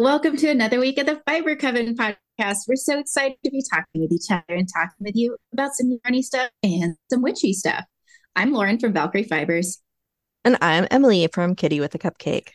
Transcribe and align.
Welcome 0.00 0.38
to 0.38 0.48
another 0.48 0.80
week 0.80 0.96
of 0.96 1.04
the 1.04 1.20
Fiber 1.26 1.54
Coven 1.54 1.94
podcast. 1.94 2.60
We're 2.66 2.76
so 2.76 2.98
excited 2.98 3.36
to 3.44 3.50
be 3.50 3.62
talking 3.70 4.00
with 4.00 4.10
each 4.10 4.30
other 4.30 4.42
and 4.48 4.66
talking 4.66 4.96
with 4.98 5.14
you 5.14 5.36
about 5.52 5.74
some 5.74 5.90
yarny 5.90 6.22
stuff 6.22 6.48
and 6.62 6.96
some 7.10 7.20
witchy 7.20 7.52
stuff. 7.52 7.84
I'm 8.34 8.50
Lauren 8.50 8.78
from 8.78 8.94
Valkyrie 8.94 9.24
Fibers. 9.24 9.82
And 10.42 10.56
I'm 10.62 10.88
Emily 10.90 11.28
from 11.30 11.54
Kitty 11.54 11.80
with 11.80 11.94
a 11.94 11.98
Cupcake. 11.98 12.48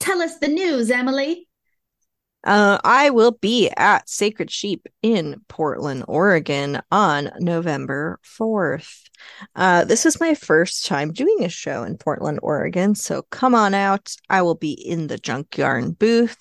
Tell 0.00 0.22
us 0.22 0.38
the 0.38 0.48
news, 0.48 0.90
Emily. 0.90 1.46
Uh, 2.44 2.78
I 2.82 3.10
will 3.10 3.32
be 3.32 3.70
at 3.76 4.08
Sacred 4.08 4.50
Sheep 4.50 4.86
in 5.02 5.40
Portland, 5.48 6.04
Oregon 6.08 6.80
on 6.90 7.30
November 7.38 8.18
4th. 8.24 9.02
Uh, 9.54 9.84
this 9.84 10.04
is 10.06 10.20
my 10.20 10.34
first 10.34 10.86
time 10.86 11.12
doing 11.12 11.44
a 11.44 11.48
show 11.48 11.84
in 11.84 11.96
Portland, 11.98 12.40
Oregon. 12.42 12.94
So 12.94 13.22
come 13.30 13.54
on 13.54 13.74
out. 13.74 14.14
I 14.28 14.42
will 14.42 14.56
be 14.56 14.72
in 14.72 15.06
the 15.06 15.18
Junk 15.18 15.56
Yarn 15.56 15.92
booth. 15.92 16.36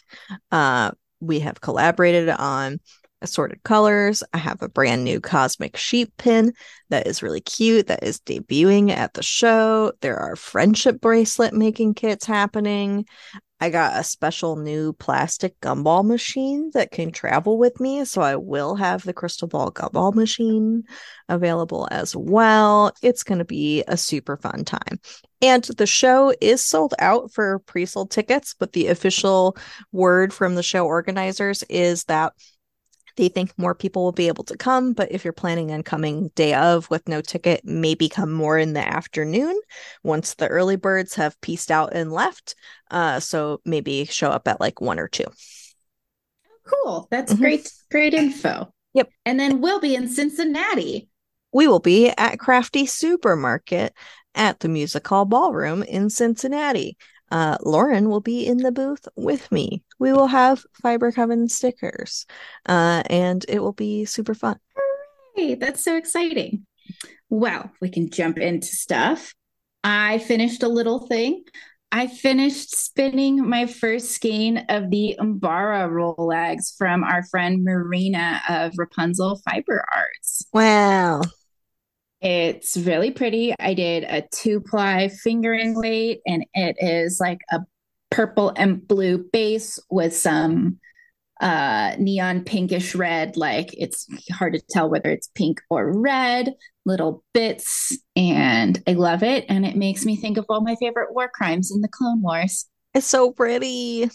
Uh, 0.52 0.92
we 1.20 1.40
have 1.40 1.62
collaborated 1.62 2.30
on 2.30 2.80
assorted 3.22 3.62
colors. 3.64 4.24
I 4.34 4.40
have 4.40 4.62
a 4.62 4.70
brand 4.70 5.04
new 5.04 5.20
cosmic 5.20 5.78
sheep 5.78 6.12
pin 6.18 6.54
that 6.90 7.08
is 7.08 7.22
really 7.22 7.42
cute 7.42 7.88
that 7.88 8.04
is 8.04 8.20
debuting 8.20 8.90
at 8.90 9.14
the 9.14 9.24
show. 9.24 9.94
There 10.02 10.18
are 10.18 10.36
friendship 10.36 11.00
bracelet 11.00 11.54
making 11.54 11.94
kits 11.94 12.26
happening. 12.26 13.06
I 13.62 13.70
got 13.70 13.96
a 13.96 14.04
special 14.04 14.56
new 14.56 14.92
plastic 14.94 15.60
gumball 15.62 16.04
machine 16.04 16.72
that 16.74 16.90
can 16.90 17.12
travel 17.12 17.60
with 17.60 17.80
me. 17.80 18.04
So 18.06 18.20
I 18.22 18.36
will 18.36 18.74
have 18.76 19.04
the 19.04 19.14
crystal 19.14 19.48
ball 19.48 19.72
gumball 19.72 20.16
machine 20.16 20.84
available 21.30 21.88
as 21.92 22.16
well. 22.16 22.92
It's 23.04 23.22
going 23.22 23.38
to 23.38 23.46
be 23.46 23.84
a 23.88 23.98
super 23.98 24.36
fun 24.38 24.66
time. 24.66 25.00
And 25.44 25.64
the 25.64 25.86
show 25.86 26.34
is 26.42 26.66
sold 26.66 26.96
out 26.98 27.32
for 27.34 27.60
pre 27.60 27.86
sold 27.86 28.10
tickets, 28.10 28.56
but 28.58 28.74
the 28.74 28.88
official 28.88 29.56
word 29.92 30.34
from 30.34 30.56
the 30.56 30.64
show 30.64 30.88
organizers 30.88 31.62
is 31.70 32.06
that 32.06 32.34
they 33.18 33.30
think 33.30 33.54
more 33.58 33.76
people 33.76 34.04
will 34.04 34.12
be 34.12 34.28
able 34.28 34.44
to 34.46 34.58
come, 34.58 34.94
but 34.94 35.12
if 35.12 35.24
you're 35.24 35.34
planning 35.34 35.72
on 35.72 35.84
coming 35.84 36.30
day 36.36 36.54
of 36.54 36.90
with 36.90 37.08
no 37.08 37.22
ticket, 37.22 37.62
maybe 37.64 38.10
come 38.10 38.32
more 38.32 38.58
in 38.58 38.74
the 38.74 38.88
afternoon 38.88 39.60
once 40.04 40.36
the 40.36 40.48
early 40.48 40.76
birds 40.76 41.16
have 41.16 41.40
pieced 41.42 41.72
out 41.72 41.94
and 41.94 42.12
left. 42.12 42.56
Uh, 42.90 43.20
so 43.20 43.62
maybe 43.66 44.06
show 44.06 44.30
up 44.30 44.48
at 44.48 44.60
like 44.60 44.82
one 44.82 45.00
or 45.00 45.08
two. 45.08 45.26
Cool. 46.66 47.08
That's 47.12 47.34
mm-hmm. 47.34 47.42
great, 47.42 47.72
great 47.90 48.14
info. 48.14 48.74
Yep. 48.94 49.10
And 49.26 49.40
then 49.40 49.62
we'll 49.62 49.80
be 49.80 49.96
in 49.96 50.10
Cincinnati. 50.10 51.08
We 51.54 51.68
will 51.68 51.80
be 51.80 52.10
at 52.18 52.40
Crafty 52.40 52.86
Supermarket 52.86 53.94
at 54.36 54.60
the 54.60 54.70
Music 54.70 55.06
Hall 55.08 55.26
Ballroom 55.26 55.84
in 55.84 56.10
Cincinnati. 56.10 56.98
Uh, 57.32 57.58
Lauren 57.62 58.10
will 58.10 58.22
be 58.22 58.46
in 58.46 58.58
the 58.58 58.72
booth 58.72 59.08
with 59.16 59.52
me. 59.52 59.84
We 60.00 60.14
will 60.14 60.28
have 60.28 60.66
Fiber 60.82 61.12
Coven 61.12 61.48
stickers, 61.48 62.26
uh, 62.68 63.04
and 63.08 63.46
it 63.48 63.60
will 63.60 63.74
be 63.74 64.06
super 64.06 64.34
fun. 64.34 64.60
Hooray! 65.36 65.56
That's 65.56 65.84
so 65.84 65.96
exciting. 65.96 66.66
Well, 67.30 67.72
we 67.82 67.90
can 67.90 68.10
jump 68.10 68.38
into 68.38 68.68
stuff. 68.68 69.34
I 69.84 70.20
finished 70.20 70.64
a 70.64 70.68
little 70.68 71.08
thing. 71.08 71.44
I 71.94 72.08
finished 72.08 72.76
spinning 72.76 73.48
my 73.50 73.66
first 73.66 74.12
skein 74.12 74.66
of 74.70 74.90
the 74.90 75.18
Umbara 75.20 75.90
rolags 75.90 76.76
from 76.78 77.04
our 77.04 77.24
friend 77.24 77.66
Marina 77.66 78.42
of 78.48 78.74
Rapunzel 78.78 79.42
Fiber 79.44 79.84
Arts. 79.94 80.46
Wow. 80.54 81.22
It's 82.22 82.78
really 82.78 83.12
pretty. 83.12 83.54
I 83.60 83.74
did 83.74 84.04
a 84.04 84.24
two 84.32 84.62
ply 84.62 85.08
fingering 85.08 85.76
weight, 85.76 86.22
and 86.26 86.46
it 86.54 86.78
is 86.80 87.20
like 87.20 87.40
a 87.52 87.62
purple 88.12 88.54
and 88.56 88.88
blue 88.88 89.26
base 89.32 89.80
with 89.90 90.16
some 90.16 90.80
uh, 91.42 91.96
neon 91.98 92.44
pinkish 92.44 92.94
red. 92.94 93.36
Like 93.36 93.74
it's 93.74 94.08
hard 94.32 94.54
to 94.54 94.62
tell 94.70 94.90
whether 94.90 95.10
it's 95.10 95.32
pink 95.34 95.62
or 95.70 96.00
red, 96.00 96.54
little 96.86 97.24
bits. 97.34 97.98
And 98.16 98.82
I 98.88 98.94
love 98.94 99.24
it. 99.24 99.46
And 99.50 99.66
it 99.66 99.76
makes 99.76 100.06
me 100.06 100.16
think 100.16 100.38
of 100.38 100.46
all 100.48 100.62
my 100.62 100.76
favorite 100.76 101.14
war 101.16 101.30
crimes 101.34 101.72
in 101.72 101.82
the 101.82 101.90
Clone 101.92 102.22
Wars. 102.22 102.68
It's 102.94 103.08
so 103.08 103.32
pretty. 103.32 104.10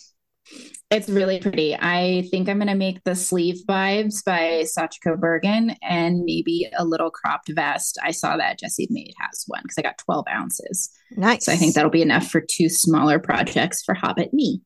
It's 0.91 1.09
really 1.09 1.41
pretty. 1.41 1.75
I 1.75 2.29
think 2.31 2.49
I'm 2.49 2.59
going 2.59 2.69
to 2.69 2.75
make 2.75 3.03
the 3.03 3.17
sleeve 3.17 3.57
vibes 3.69 4.25
by 4.25 4.65
Sachiko 4.65 5.19
Bergen 5.19 5.75
and 5.83 6.25
maybe 6.25 6.71
a 6.79 6.85
little 6.85 7.11
cropped 7.11 7.51
vest. 7.53 7.99
I 8.03 8.13
saw 8.13 8.37
that 8.37 8.61
Jessie 8.61 8.87
Maed 8.91 9.15
has 9.19 9.45
one 9.49 9.63
because 9.65 9.79
I 9.79 9.83
got 9.83 9.99
12 9.99 10.27
ounces. 10.31 10.91
Nice. 11.17 11.47
So 11.47 11.53
I 11.53 11.57
think 11.57 11.75
that'll 11.75 11.91
be 11.91 12.03
enough 12.03 12.29
for 12.29 12.41
two 12.41 12.69
smaller 12.69 13.19
projects 13.19 13.83
for 13.83 13.95
Hobbit 13.95 14.33
me. 14.33 14.63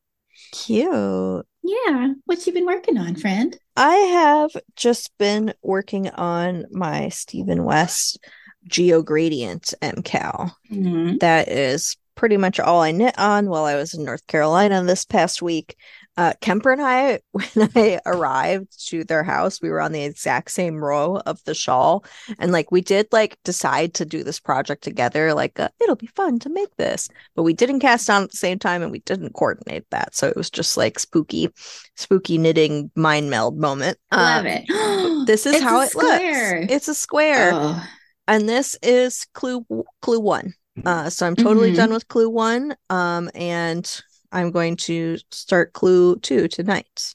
Cute. 0.51 1.45
Yeah. 1.63 2.13
What 2.25 2.45
you 2.45 2.53
been 2.53 2.65
working 2.65 2.97
on, 2.97 3.15
friend? 3.15 3.57
I 3.75 3.95
have 3.95 4.51
just 4.75 5.17
been 5.17 5.53
working 5.63 6.09
on 6.09 6.65
my 6.71 7.09
Stephen 7.09 7.63
West 7.63 8.19
Geo 8.67 9.01
Gradient 9.01 9.73
MKAL. 9.81 10.51
Mm-hmm. 10.71 11.17
That 11.17 11.47
is 11.47 11.97
pretty 12.15 12.37
much 12.37 12.59
all 12.59 12.81
I 12.81 12.91
knit 12.91 13.17
on 13.17 13.49
while 13.49 13.65
I 13.65 13.75
was 13.75 13.93
in 13.93 14.03
North 14.03 14.25
Carolina 14.27 14.83
this 14.83 15.05
past 15.05 15.41
week. 15.41 15.75
Uh, 16.17 16.33
Kemper 16.41 16.71
and 16.71 16.81
I, 16.81 17.19
when 17.31 17.69
I 17.75 17.99
arrived 18.05 18.87
to 18.89 19.03
their 19.03 19.23
house, 19.23 19.61
we 19.61 19.69
were 19.69 19.81
on 19.81 19.93
the 19.93 20.03
exact 20.03 20.51
same 20.51 20.75
row 20.75 21.17
of 21.25 21.41
the 21.45 21.53
shawl, 21.55 22.03
and 22.37 22.51
like 22.51 22.71
we 22.71 22.81
did 22.81 23.07
like 23.11 23.37
decide 23.43 23.93
to 23.95 24.05
do 24.05 24.23
this 24.23 24.39
project 24.39 24.83
together. 24.83 25.33
Like 25.33 25.59
uh, 25.59 25.69
it'll 25.81 25.95
be 25.95 26.07
fun 26.07 26.39
to 26.39 26.49
make 26.49 26.75
this, 26.75 27.07
but 27.35 27.43
we 27.43 27.53
didn't 27.53 27.79
cast 27.79 28.09
on 28.09 28.23
at 28.23 28.31
the 28.31 28.37
same 28.37 28.59
time, 28.59 28.83
and 28.83 28.91
we 28.91 28.99
didn't 28.99 29.33
coordinate 29.33 29.89
that, 29.91 30.13
so 30.13 30.27
it 30.27 30.35
was 30.35 30.49
just 30.49 30.75
like 30.75 30.99
spooky, 30.99 31.49
spooky 31.95 32.37
knitting 32.37 32.91
mind 32.95 33.29
meld 33.29 33.57
moment. 33.57 33.97
Love 34.11 34.45
um, 34.45 34.47
it. 34.47 35.25
this 35.27 35.45
is 35.45 35.61
how 35.61 35.79
it 35.81 35.91
square. 35.91 36.61
looks. 36.61 36.73
It's 36.73 36.87
a 36.89 36.95
square, 36.95 37.51
oh. 37.53 37.87
and 38.27 38.49
this 38.49 38.77
is 38.83 39.25
clue 39.33 39.65
clue 40.01 40.19
one. 40.19 40.53
Uh, 40.85 41.09
so 41.09 41.27
I'm 41.27 41.35
totally 41.35 41.69
mm-hmm. 41.69 41.77
done 41.77 41.93
with 41.93 42.07
clue 42.07 42.29
one. 42.29 42.75
Um, 42.89 43.29
and 43.35 44.01
I'm 44.31 44.51
going 44.51 44.77
to 44.77 45.17
start 45.31 45.73
clue 45.73 46.17
two 46.17 46.47
tonight. 46.47 47.13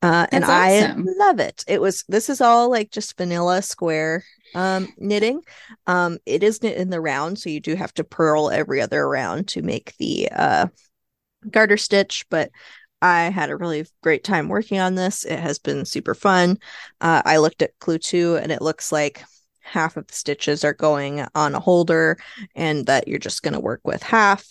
Uh, 0.00 0.26
and 0.30 0.44
awesome. 0.44 1.06
I 1.08 1.26
love 1.26 1.40
it. 1.40 1.64
It 1.66 1.80
was 1.80 2.04
this 2.08 2.30
is 2.30 2.40
all 2.40 2.70
like 2.70 2.90
just 2.90 3.16
vanilla 3.16 3.62
square 3.62 4.24
um 4.54 4.88
knitting. 4.96 5.42
Um, 5.86 6.18
it 6.24 6.42
is 6.42 6.62
knit 6.62 6.76
in 6.76 6.88
the 6.88 7.00
round, 7.00 7.38
so 7.38 7.50
you 7.50 7.60
do 7.60 7.74
have 7.74 7.92
to 7.94 8.04
purl 8.04 8.50
every 8.50 8.80
other 8.80 9.08
round 9.08 9.48
to 9.48 9.62
make 9.62 9.96
the 9.98 10.28
uh 10.30 10.66
garter 11.50 11.76
stitch, 11.76 12.26
but 12.30 12.50
I 13.02 13.24
had 13.24 13.50
a 13.50 13.56
really 13.56 13.86
great 14.02 14.24
time 14.24 14.48
working 14.48 14.78
on 14.78 14.94
this. 14.94 15.24
It 15.24 15.38
has 15.38 15.58
been 15.58 15.84
super 15.84 16.14
fun. 16.14 16.58
Uh, 17.00 17.22
I 17.24 17.38
looked 17.38 17.62
at 17.62 17.78
clue 17.78 17.98
two 17.98 18.36
and 18.36 18.50
it 18.50 18.62
looks 18.62 18.90
like 18.90 19.22
half 19.68 19.96
of 19.96 20.06
the 20.06 20.14
stitches 20.14 20.64
are 20.64 20.74
going 20.74 21.26
on 21.34 21.54
a 21.54 21.60
holder 21.60 22.18
and 22.54 22.86
that 22.86 23.06
you're 23.06 23.18
just 23.18 23.42
going 23.42 23.54
to 23.54 23.60
work 23.60 23.80
with 23.84 24.02
half. 24.02 24.46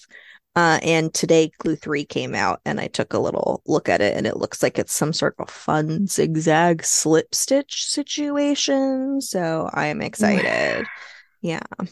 Uh, 0.55 0.79
and 0.81 1.13
today 1.13 1.51
Clue 1.59 1.75
3 1.75 2.03
came 2.05 2.33
out 2.33 2.61
and 2.65 2.79
I 2.79 2.87
took 2.87 3.13
a 3.13 3.19
little 3.19 3.61
look 3.67 3.87
at 3.87 4.01
it 4.01 4.17
and 4.17 4.25
it 4.25 4.37
looks 4.37 4.63
like 4.63 4.79
it's 4.79 4.93
some 4.93 5.13
sort 5.13 5.35
of 5.37 5.49
fun 5.49 6.07
zigzag 6.07 6.83
slip 6.83 7.35
stitch 7.35 7.85
situation. 7.85 9.21
So 9.21 9.69
I 9.71 9.87
am 9.87 10.01
excited. 10.01 10.83
Wow. 10.83 10.89
Yeah. 11.41 11.87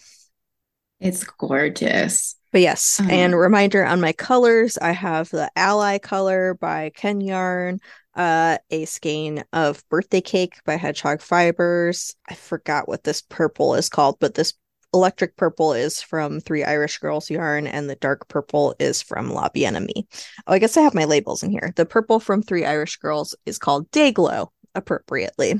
It's 0.99 1.23
gorgeous. 1.23 2.35
But 2.51 2.61
yes, 2.61 2.99
uh-huh. 2.99 3.11
and 3.11 3.37
reminder 3.37 3.85
on 3.85 3.99
my 3.99 4.13
colors, 4.13 4.77
I 4.77 4.91
have 4.91 5.29
the 5.29 5.51
Ally 5.55 5.97
color 5.97 6.53
by 6.53 6.91
Ken 6.95 7.19
Yarn, 7.19 7.79
uh, 8.15 8.57
a 8.69 8.85
skein 8.85 9.43
of 9.53 9.83
birthday 9.89 10.21
cake 10.21 10.55
by 10.65 10.75
Hedgehog 10.75 11.21
Fibers. 11.21 12.15
I 12.29 12.35
forgot 12.35 12.87
what 12.87 13.03
this 13.03 13.21
purple 13.21 13.75
is 13.75 13.89
called, 13.89 14.17
but 14.19 14.35
this 14.35 14.53
electric 14.93 15.35
purple 15.35 15.73
is 15.73 16.01
from 16.01 16.39
Three 16.39 16.63
Irish 16.63 16.97
Girls 16.99 17.29
Yarn, 17.29 17.67
and 17.67 17.89
the 17.89 17.97
dark 17.97 18.27
purple 18.29 18.75
is 18.79 19.01
from 19.01 19.29
La 19.29 19.49
Bien-Aimée. 19.49 20.05
Oh, 20.47 20.53
I 20.53 20.59
guess 20.59 20.77
I 20.77 20.81
have 20.81 20.93
my 20.93 21.05
labels 21.05 21.43
in 21.43 21.51
here. 21.51 21.73
The 21.75 21.85
purple 21.85 22.19
from 22.19 22.41
Three 22.41 22.65
Irish 22.65 22.95
Girls 22.97 23.35
is 23.45 23.57
called 23.57 23.91
DayGlo, 23.91 24.47
appropriately. 24.73 25.59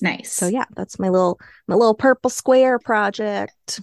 Nice. 0.00 0.32
So 0.32 0.48
yeah, 0.48 0.64
that's 0.74 0.98
my 0.98 1.10
little 1.10 1.38
my 1.68 1.76
little 1.76 1.94
purple 1.94 2.30
square 2.30 2.78
project. 2.78 3.80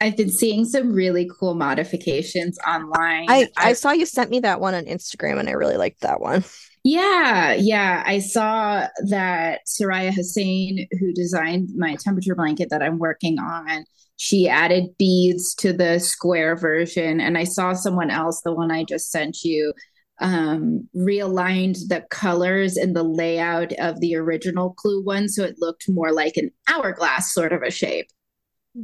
I've 0.00 0.16
been 0.16 0.30
seeing 0.30 0.66
some 0.66 0.92
really 0.92 1.30
cool 1.40 1.54
modifications 1.54 2.58
online. 2.68 3.26
I, 3.30 3.48
I, 3.56 3.70
I 3.70 3.72
saw 3.72 3.92
you 3.92 4.04
sent 4.04 4.30
me 4.30 4.40
that 4.40 4.60
one 4.60 4.74
on 4.74 4.84
Instagram 4.84 5.38
and 5.40 5.48
I 5.48 5.52
really 5.52 5.78
liked 5.78 6.02
that 6.02 6.20
one. 6.20 6.44
Yeah, 6.88 7.52
yeah. 7.54 8.04
I 8.06 8.20
saw 8.20 8.86
that 9.08 9.62
Suraya 9.66 10.12
Hossain, 10.12 10.86
who 11.00 11.12
designed 11.12 11.70
my 11.76 11.96
temperature 11.96 12.36
blanket 12.36 12.70
that 12.70 12.80
I'm 12.80 13.00
working 13.00 13.40
on, 13.40 13.84
she 14.14 14.48
added 14.48 14.96
beads 14.96 15.52
to 15.56 15.72
the 15.72 15.98
square 15.98 16.54
version. 16.54 17.20
And 17.20 17.36
I 17.36 17.42
saw 17.42 17.72
someone 17.72 18.08
else, 18.08 18.40
the 18.42 18.54
one 18.54 18.70
I 18.70 18.84
just 18.84 19.10
sent 19.10 19.42
you, 19.42 19.72
um, 20.20 20.88
realigned 20.94 21.88
the 21.88 22.04
colors 22.08 22.76
and 22.76 22.94
the 22.94 23.02
layout 23.02 23.72
of 23.80 23.98
the 23.98 24.14
original 24.14 24.72
clue 24.74 25.02
one. 25.02 25.28
So 25.28 25.42
it 25.42 25.56
looked 25.58 25.88
more 25.88 26.12
like 26.12 26.36
an 26.36 26.52
hourglass 26.68 27.34
sort 27.34 27.52
of 27.52 27.62
a 27.62 27.70
shape. 27.72 28.06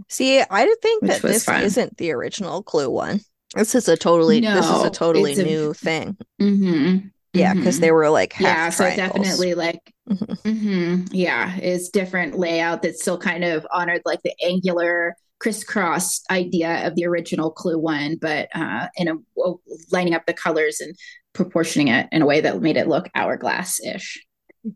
See, 0.08 0.40
I 0.40 0.74
think 0.82 1.06
that 1.06 1.22
this 1.22 1.44
fun. 1.44 1.62
isn't 1.62 1.98
the 1.98 2.10
original 2.10 2.64
clue 2.64 2.90
one. 2.90 3.20
This 3.54 3.76
is 3.76 3.86
a 3.86 3.96
totally 3.96 4.40
no, 4.40 4.56
this 4.56 4.68
is 4.68 4.82
a 4.82 4.90
totally 4.90 5.36
new 5.36 5.70
a, 5.70 5.74
thing. 5.74 6.16
Mm-hmm, 6.40 7.08
yeah, 7.32 7.54
because 7.54 7.76
mm-hmm. 7.76 7.82
they 7.82 7.90
were 7.92 8.10
like 8.10 8.38
yeah, 8.38 8.68
so 8.68 8.84
definitely 8.94 9.54
like 9.54 9.80
mm-hmm. 10.08 10.48
mm-hmm. 10.48 11.04
yeah, 11.12 11.56
it's 11.56 11.88
different 11.88 12.38
layout 12.38 12.82
that 12.82 12.98
still 12.98 13.18
kind 13.18 13.44
of 13.44 13.66
honored 13.72 14.02
like 14.04 14.20
the 14.22 14.34
angular 14.44 15.16
crisscross 15.42 16.22
idea 16.30 16.86
of 16.86 16.94
the 16.94 17.04
original 17.04 17.50
Clue 17.50 17.78
one, 17.78 18.16
but 18.20 18.48
uh, 18.54 18.86
in 18.96 19.08
a 19.08 19.14
lining 19.90 20.14
up 20.14 20.24
the 20.26 20.32
colors 20.32 20.80
and 20.80 20.94
proportioning 21.32 21.88
it 21.88 22.06
in 22.12 22.22
a 22.22 22.26
way 22.26 22.40
that 22.40 22.60
made 22.60 22.76
it 22.76 22.86
look 22.86 23.08
hourglass 23.14 23.80
ish. 23.80 24.24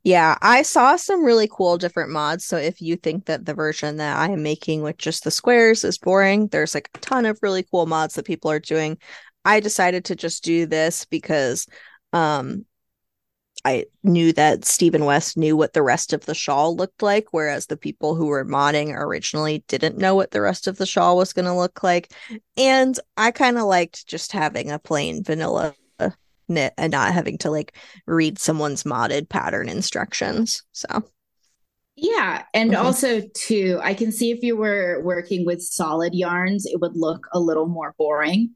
Yeah, 0.03 0.37
I 0.43 0.63
saw 0.63 0.97
some 0.97 1.25
really 1.25 1.49
cool 1.49 1.79
different 1.79 2.11
mods. 2.11 2.45
So 2.45 2.57
if 2.57 2.81
you 2.81 2.97
think 2.97 3.27
that 3.27 3.45
the 3.45 3.55
version 3.55 3.99
that 3.99 4.17
I 4.17 4.31
am 4.31 4.43
making 4.43 4.83
with 4.83 4.99
just 4.99 5.23
the 5.23 5.31
squares 5.31 5.85
is 5.85 5.99
boring, 5.99 6.49
there's 6.49 6.75
like 6.75 6.91
a 6.95 6.99
ton 6.99 7.25
of 7.25 7.39
really 7.43 7.65
cool 7.71 7.87
mods 7.87 8.15
that 8.15 8.25
people 8.25 8.51
are 8.51 8.59
doing. 8.59 8.99
I 9.45 9.61
decided 9.61 10.05
to 10.07 10.17
just 10.17 10.43
do 10.43 10.67
this 10.67 11.05
because 11.05 11.69
um 12.13 12.65
I 13.65 13.87
knew 14.05 14.33
that 14.35 14.65
Stephen 14.65 15.05
West 15.05 15.37
knew 15.37 15.57
what 15.57 15.73
the 15.73 15.83
rest 15.83 16.13
of 16.13 16.25
the 16.25 16.37
shawl 16.37 16.77
looked 16.77 17.03
like, 17.03 17.33
whereas 17.33 17.67
the 17.67 17.77
people 17.77 18.15
who 18.15 18.27
were 18.27 18.45
modding 18.45 18.95
originally 18.95 19.65
didn't 19.67 19.99
know 19.99 20.15
what 20.15 20.31
the 20.31 20.41
rest 20.41 20.69
of 20.69 20.77
the 20.77 20.87
shawl 20.87 21.17
was 21.17 21.33
going 21.33 21.47
to 21.47 21.53
look 21.53 21.83
like. 21.83 22.13
And 22.57 22.97
I 23.17 23.33
kind 23.33 23.59
of 23.59 23.65
liked 23.65 24.07
just 24.07 24.31
having 24.31 24.71
a 24.71 24.79
plain 24.79 25.25
vanilla 25.25 25.75
knit 26.49 26.75
and 26.77 26.93
not 26.93 27.13
having 27.13 27.39
to 27.39 27.51
like 27.51 27.77
read 28.07 28.39
someone's 28.39 28.85
modded 28.85 29.29
pattern 29.29 29.69
instructions. 29.69 30.63
So 30.73 31.03
yeah, 31.97 32.45
and 32.53 32.73
mm-hmm. 32.73 32.85
also 32.85 33.23
too, 33.35 33.81
I 33.83 33.95
can 33.95 34.13
see 34.13 34.31
if 34.31 34.43
you 34.43 34.57
were 34.57 35.01
working 35.03 35.47
with 35.47 35.63
solid 35.63 36.15
yarns, 36.15 36.67
it 36.67 36.81
would 36.81 36.97
look 36.97 37.27
a 37.33 37.41
little 37.41 37.67
more 37.67 37.95
boring. 37.99 38.51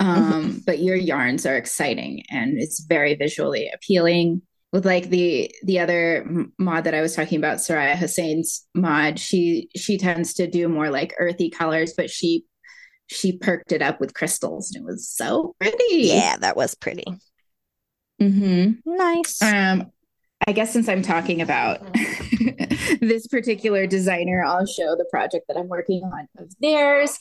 Um, 0.00 0.32
mm-hmm. 0.32 0.58
but 0.64 0.78
your 0.78 0.94
yarns 0.94 1.44
are 1.44 1.56
exciting 1.56 2.22
and 2.30 2.56
it's 2.58 2.84
very 2.84 3.14
visually 3.14 3.70
appealing. 3.74 4.42
With 4.70 4.84
like 4.84 5.08
the 5.08 5.50
the 5.62 5.78
other 5.78 6.26
mod 6.58 6.84
that 6.84 6.94
I 6.94 7.00
was 7.00 7.16
talking 7.16 7.38
about, 7.38 7.56
Suraya 7.56 7.96
Hossain's 7.96 8.66
mod, 8.74 9.18
she 9.18 9.70
she 9.74 9.96
tends 9.96 10.34
to 10.34 10.46
do 10.46 10.68
more 10.68 10.90
like 10.90 11.14
earthy 11.18 11.48
colors, 11.48 11.94
but 11.96 12.10
she 12.10 12.44
she 13.06 13.38
perked 13.38 13.72
it 13.72 13.80
up 13.80 13.98
with 13.98 14.12
crystals 14.12 14.74
and 14.74 14.84
it 14.84 14.86
was 14.86 15.08
so 15.08 15.54
pretty. 15.58 15.78
Yeah, 15.88 16.36
that 16.40 16.56
was 16.56 16.74
pretty. 16.74 17.04
Mm-hmm. 18.20 18.72
Nice. 18.84 19.40
Um, 19.40 19.90
I 20.46 20.52
guess 20.52 20.72
since 20.72 20.88
I'm 20.88 21.02
talking 21.02 21.40
about 21.40 21.80
this 23.00 23.26
particular 23.26 23.86
designer, 23.86 24.44
I'll 24.44 24.66
show 24.66 24.96
the 24.96 25.06
project 25.10 25.46
that 25.48 25.56
I'm 25.56 25.68
working 25.68 26.02
on 26.04 26.28
of 26.38 26.52
theirs. 26.60 27.18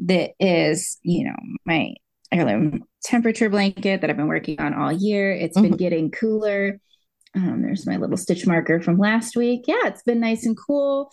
That 0.00 0.30
is, 0.38 0.98
you 1.02 1.24
know, 1.24 1.36
my 1.64 1.94
heirloom 2.32 2.84
temperature 3.02 3.48
blanket 3.48 4.00
that 4.00 4.10
I've 4.10 4.16
been 4.16 4.28
working 4.28 4.60
on 4.60 4.74
all 4.74 4.92
year. 4.92 5.32
It's 5.32 5.56
mm-hmm. 5.56 5.68
been 5.68 5.76
getting 5.76 6.10
cooler. 6.10 6.80
Um, 7.34 7.62
there's 7.62 7.86
my 7.86 7.96
little 7.96 8.16
stitch 8.16 8.46
marker 8.46 8.80
from 8.80 8.98
last 8.98 9.36
week. 9.36 9.64
Yeah, 9.66 9.86
it's 9.86 10.02
been 10.02 10.20
nice 10.20 10.46
and 10.46 10.56
cool. 10.56 11.10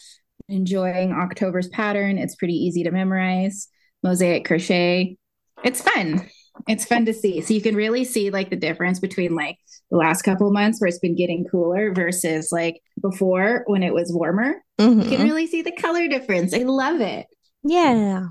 Enjoying 0.47 1.11
October's 1.11 1.67
pattern. 1.69 2.17
It's 2.17 2.35
pretty 2.35 2.55
easy 2.55 2.83
to 2.83 2.91
memorize 2.91 3.67
mosaic 4.03 4.45
crochet. 4.45 5.17
It's 5.63 5.81
fun. 5.81 6.29
It's 6.67 6.85
fun 6.85 7.05
to 7.05 7.13
see. 7.13 7.41
So 7.41 7.53
you 7.53 7.61
can 7.61 7.75
really 7.75 8.05
see 8.05 8.29
like 8.29 8.49
the 8.49 8.55
difference 8.55 8.99
between 8.99 9.35
like 9.35 9.57
the 9.91 9.97
last 9.97 10.21
couple 10.21 10.51
months 10.51 10.79
where 10.79 10.87
it's 10.87 10.99
been 10.99 11.15
getting 11.15 11.45
cooler 11.51 11.93
versus 11.93 12.49
like 12.51 12.81
before 13.01 13.63
when 13.67 13.83
it 13.83 13.93
was 13.93 14.13
warmer. 14.13 14.63
Mm-hmm. 14.79 14.99
You 14.99 15.05
can 15.05 15.17
mm-hmm. 15.17 15.23
really 15.23 15.47
see 15.47 15.61
the 15.61 15.71
color 15.71 16.07
difference. 16.07 16.53
I 16.53 16.59
love 16.59 17.01
it. 17.01 17.27
Yeah. 17.63 18.27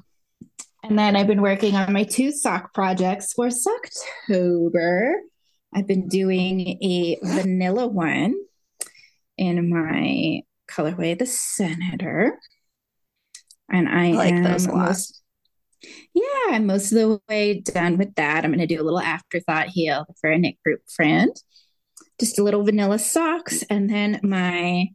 And 0.85 0.99
then 0.99 1.17
I've 1.17 1.27
been 1.27 1.41
working 1.41 1.77
on 1.77 1.95
my 1.95 2.05
two 2.05 2.31
sock 2.31 2.75
projects 2.75 3.33
for 3.33 3.49
October. 3.49 5.15
I've 5.75 5.87
been 5.87 6.09
doing 6.09 6.61
a 6.83 7.17
vanilla 7.23 7.87
one 7.87 8.35
in 9.39 9.71
my 9.71 10.43
colorway, 10.71 11.19
the 11.19 11.25
Senator. 11.25 12.39
And 13.71 13.89
I, 13.89 14.09
I 14.09 14.13
like 14.13 14.35
am 14.35 14.43
those 14.43 14.69
most, 14.69 15.23
yeah, 16.13 16.51
I'm 16.51 16.67
most 16.67 16.93
of 16.93 16.99
the 16.99 17.21
way 17.31 17.63
done 17.63 17.97
with 17.97 18.15
that. 18.17 18.45
I'm 18.45 18.51
going 18.51 18.59
to 18.59 18.67
do 18.67 18.83
a 18.83 18.85
little 18.85 19.01
afterthought 19.01 19.69
heel 19.69 20.05
for 20.21 20.31
a 20.31 20.37
knit 20.37 20.57
group 20.63 20.83
friend. 20.95 21.35
Just 22.21 22.39
a 22.39 22.43
little 22.43 22.63
vanilla 22.63 22.99
socks, 22.99 23.65
and 23.71 23.89
then 23.89 24.21
my 24.23 24.89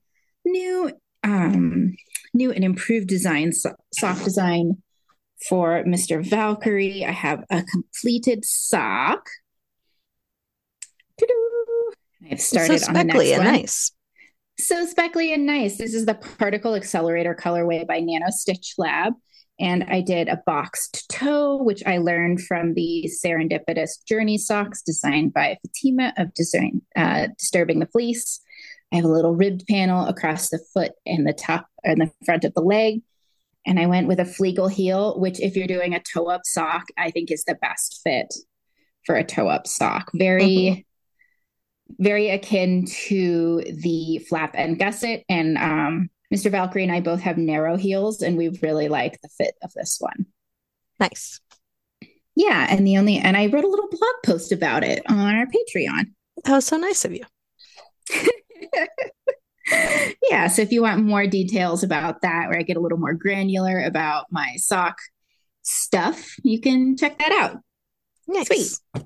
new, 0.45 0.91
um, 1.23 1.95
new 2.31 2.51
and 2.51 2.63
improved 2.63 3.07
design, 3.07 3.53
so- 3.53 3.75
soft 3.91 4.23
design 4.23 4.83
for 5.47 5.83
Mr. 5.83 6.23
Valkyrie. 6.27 7.05
I 7.05 7.11
have 7.11 7.43
a 7.49 7.63
completed 7.63 8.45
sock. 8.45 9.27
I've 12.29 12.41
started 12.41 12.79
so 12.79 12.87
on 12.87 12.93
the 12.93 13.03
next 13.05 13.31
one. 13.31 13.43
Nice. 13.43 13.91
So 14.59 14.85
speckly 14.85 15.33
and 15.33 15.45
nice. 15.45 15.77
This 15.77 15.93
is 15.93 16.05
the 16.05 16.15
Particle 16.15 16.75
Accelerator 16.75 17.33
colorway 17.33 17.87
by 17.87 17.99
Nano 18.01 18.27
Stitch 18.29 18.73
Lab. 18.77 19.13
And 19.59 19.83
I 19.83 20.01
did 20.01 20.29
a 20.29 20.41
boxed 20.45 21.09
toe, 21.09 21.57
which 21.57 21.83
I 21.85 21.97
learned 21.97 22.41
from 22.41 22.73
the 22.73 23.09
Serendipitous 23.23 24.03
Journey 24.05 24.37
socks 24.37 24.81
designed 24.81 25.33
by 25.33 25.57
Fatima 25.61 26.13
of 26.17 26.33
Design, 26.33 26.81
uh, 26.95 27.27
Disturbing 27.37 27.79
the 27.79 27.85
Fleece. 27.85 28.41
I 28.91 28.97
have 28.97 29.05
a 29.05 29.09
little 29.09 29.35
ribbed 29.35 29.65
panel 29.67 30.07
across 30.07 30.49
the 30.49 30.59
foot 30.73 30.93
and 31.05 31.27
the 31.27 31.33
top 31.33 31.67
and 31.83 32.01
the 32.01 32.11
front 32.25 32.45
of 32.45 32.53
the 32.53 32.61
leg. 32.61 33.01
And 33.65 33.79
I 33.79 33.85
went 33.85 34.07
with 34.07 34.19
a 34.19 34.23
Fleegle 34.23 34.71
heel, 34.71 35.19
which, 35.19 35.39
if 35.39 35.55
you're 35.55 35.67
doing 35.67 35.93
a 35.93 36.01
toe 36.01 36.29
up 36.29 36.41
sock, 36.45 36.85
I 36.97 37.11
think 37.11 37.31
is 37.31 37.43
the 37.43 37.55
best 37.55 38.01
fit 38.03 38.33
for 39.05 39.15
a 39.15 39.23
toe 39.23 39.47
up 39.47 39.67
sock. 39.67 40.09
Very, 40.13 40.85
mm-hmm. 41.89 42.03
very 42.03 42.29
akin 42.29 42.85
to 43.07 43.63
the 43.67 44.19
flap 44.29 44.53
and 44.55 44.79
gusset. 44.79 45.23
And 45.29 45.57
um, 45.57 46.09
Mr. 46.33 46.49
Valkyrie 46.49 46.83
and 46.83 46.91
I 46.91 47.01
both 47.01 47.21
have 47.21 47.37
narrow 47.37 47.75
heels, 47.75 48.21
and 48.21 48.37
we 48.37 48.49
really 48.61 48.87
like 48.87 49.19
the 49.21 49.29
fit 49.29 49.55
of 49.61 49.73
this 49.73 49.97
one. 49.99 50.25
Nice. 50.99 51.39
Yeah. 52.35 52.67
And 52.69 52.87
the 52.87 52.97
only, 52.97 53.17
and 53.17 53.35
I 53.35 53.47
wrote 53.47 53.65
a 53.65 53.69
little 53.69 53.89
blog 53.89 54.15
post 54.25 54.51
about 54.51 54.83
it 54.83 55.03
on 55.09 55.35
our 55.35 55.45
Patreon. 55.45 56.05
That 56.45 56.55
was 56.55 56.65
so 56.65 56.77
nice 56.77 57.03
of 57.03 57.13
you. 57.13 57.25
yeah. 60.29 60.47
So 60.47 60.61
if 60.61 60.71
you 60.71 60.81
want 60.81 61.03
more 61.03 61.27
details 61.27 61.83
about 61.83 62.21
that, 62.21 62.49
where 62.49 62.59
I 62.59 62.63
get 62.63 62.77
a 62.77 62.79
little 62.79 62.97
more 62.97 63.13
granular 63.13 63.83
about 63.83 64.25
my 64.31 64.55
sock 64.57 64.97
stuff, 65.61 66.35
you 66.43 66.61
can 66.61 66.97
check 66.97 67.17
that 67.19 67.31
out. 67.31 67.57
Nice. 68.27 68.47
Sweet. 68.47 69.03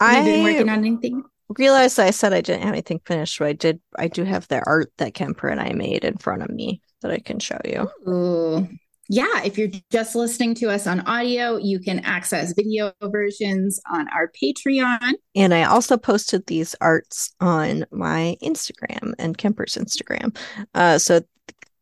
I've 0.00 0.24
been 0.24 0.44
working 0.44 0.68
on 0.68 0.78
anything 0.84 1.24
realized 1.58 1.98
I 1.98 2.10
said 2.10 2.32
I 2.32 2.40
didn't 2.40 2.62
have 2.62 2.72
anything 2.72 3.00
finished, 3.04 3.38
but 3.38 3.48
I 3.48 3.52
did. 3.52 3.80
I 3.96 4.08
do 4.08 4.24
have 4.24 4.46
the 4.48 4.62
art 4.64 4.92
that 4.98 5.14
Kemper 5.14 5.48
and 5.48 5.60
I 5.60 5.72
made 5.72 6.04
in 6.04 6.16
front 6.16 6.42
of 6.42 6.50
me 6.50 6.80
that 7.02 7.10
I 7.10 7.18
can 7.18 7.38
show 7.38 7.58
you. 7.64 7.90
Ooh. 8.08 8.68
Yeah, 9.12 9.42
if 9.42 9.58
you're 9.58 9.70
just 9.90 10.14
listening 10.14 10.54
to 10.54 10.70
us 10.70 10.86
on 10.86 11.00
audio, 11.00 11.56
you 11.56 11.80
can 11.80 11.98
access 12.04 12.52
video 12.52 12.92
versions 13.02 13.80
on 13.92 14.06
our 14.14 14.30
Patreon. 14.40 15.14
And 15.34 15.52
I 15.52 15.64
also 15.64 15.96
posted 15.96 16.46
these 16.46 16.76
arts 16.80 17.34
on 17.40 17.86
my 17.90 18.36
Instagram 18.40 19.14
and 19.18 19.36
Kemper's 19.36 19.74
Instagram. 19.74 20.36
Uh, 20.76 20.96
so 20.98 21.22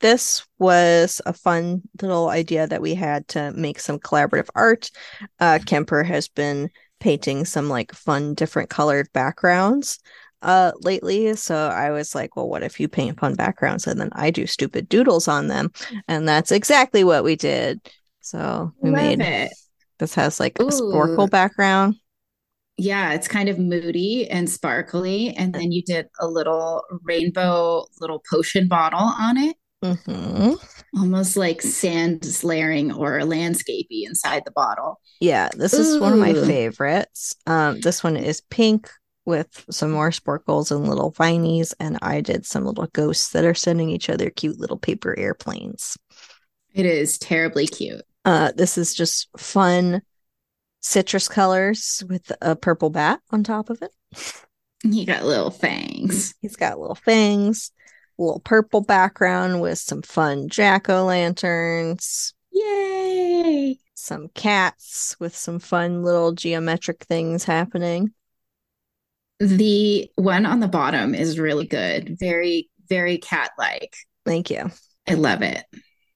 this 0.00 0.46
was 0.58 1.20
a 1.26 1.34
fun 1.34 1.82
little 2.00 2.30
idea 2.30 2.66
that 2.66 2.80
we 2.80 2.94
had 2.94 3.28
to 3.28 3.52
make 3.52 3.78
some 3.78 3.98
collaborative 3.98 4.48
art. 4.54 4.90
Uh, 5.38 5.58
Kemper 5.66 6.04
has 6.04 6.28
been 6.28 6.70
painting 6.98 7.44
some 7.44 7.68
like 7.68 7.92
fun 7.92 8.32
different 8.32 8.70
colored 8.70 9.08
backgrounds 9.12 9.98
uh 10.42 10.72
lately 10.80 11.34
so 11.34 11.68
i 11.68 11.90
was 11.90 12.14
like 12.14 12.36
well 12.36 12.48
what 12.48 12.62
if 12.62 12.78
you 12.78 12.88
paint 12.88 13.18
fun 13.18 13.34
backgrounds 13.34 13.86
and 13.86 14.00
then 14.00 14.10
i 14.12 14.30
do 14.30 14.46
stupid 14.46 14.88
doodles 14.88 15.28
on 15.28 15.48
them 15.48 15.70
and 16.06 16.28
that's 16.28 16.52
exactly 16.52 17.02
what 17.04 17.24
we 17.24 17.34
did 17.34 17.80
so 18.20 18.72
we 18.80 18.90
Love 18.90 19.00
made 19.00 19.20
it. 19.20 19.52
this 19.98 20.14
has 20.14 20.38
like 20.38 20.60
Ooh. 20.60 20.68
a 20.68 20.72
sparkle 20.72 21.26
background 21.26 21.96
yeah 22.76 23.12
it's 23.12 23.26
kind 23.26 23.48
of 23.48 23.58
moody 23.58 24.28
and 24.30 24.48
sparkly 24.48 25.34
and 25.36 25.52
then 25.52 25.72
you 25.72 25.82
did 25.82 26.06
a 26.20 26.28
little 26.28 26.84
rainbow 27.02 27.84
little 28.00 28.22
potion 28.30 28.68
bottle 28.68 29.00
on 29.18 29.36
it 29.36 29.56
Mm-hmm. 29.84 30.54
Almost 30.98 31.36
like 31.36 31.62
sand 31.62 32.26
layering 32.42 32.92
or 32.92 33.20
landscapey 33.20 34.06
inside 34.06 34.42
the 34.44 34.50
bottle. 34.50 35.00
Yeah, 35.20 35.50
this 35.54 35.72
is 35.72 36.00
one 36.00 36.12
of 36.12 36.18
my 36.18 36.34
favorites. 36.34 37.34
Um, 37.46 37.80
this 37.80 38.02
one 38.02 38.16
is 38.16 38.40
pink 38.40 38.90
with 39.28 39.64
some 39.70 39.92
more 39.92 40.10
sparkles 40.10 40.72
and 40.72 40.88
little 40.88 41.12
vinies, 41.12 41.72
and 41.78 41.98
I 42.02 42.20
did 42.20 42.44
some 42.44 42.64
little 42.64 42.88
ghosts 42.88 43.30
that 43.30 43.44
are 43.44 43.54
sending 43.54 43.90
each 43.90 44.10
other 44.10 44.30
cute 44.30 44.58
little 44.58 44.78
paper 44.78 45.16
airplanes. 45.16 45.96
It 46.74 46.86
is 46.86 47.18
terribly 47.18 47.66
cute. 47.66 48.02
Uh, 48.24 48.52
this 48.56 48.76
is 48.76 48.94
just 48.94 49.28
fun 49.38 50.02
citrus 50.80 51.28
colors 51.28 52.02
with 52.08 52.32
a 52.40 52.56
purple 52.56 52.90
bat 52.90 53.20
on 53.30 53.44
top 53.44 53.70
of 53.70 53.82
it. 53.82 53.92
He 54.82 55.04
got 55.04 55.24
little 55.24 55.50
fangs. 55.50 56.34
He's 56.40 56.56
got 56.56 56.80
little 56.80 56.96
fangs 56.96 57.70
little 58.18 58.40
purple 58.40 58.80
background 58.80 59.60
with 59.60 59.78
some 59.78 60.02
fun 60.02 60.48
jack 60.48 60.88
o' 60.88 61.04
lanterns. 61.04 62.34
Yay! 62.50 63.78
some 63.94 64.28
cats 64.28 65.16
with 65.20 65.36
some 65.36 65.58
fun 65.58 66.02
little 66.02 66.32
geometric 66.32 67.04
things 67.04 67.44
happening. 67.44 68.12
The 69.40 70.10
one 70.16 70.46
on 70.46 70.60
the 70.60 70.68
bottom 70.68 71.14
is 71.14 71.38
really 71.38 71.66
good. 71.66 72.16
Very, 72.18 72.68
very 72.88 73.18
cat 73.18 73.52
like. 73.58 73.96
Thank 74.24 74.50
you. 74.50 74.70
I 75.06 75.14
love 75.14 75.42
it. 75.42 75.64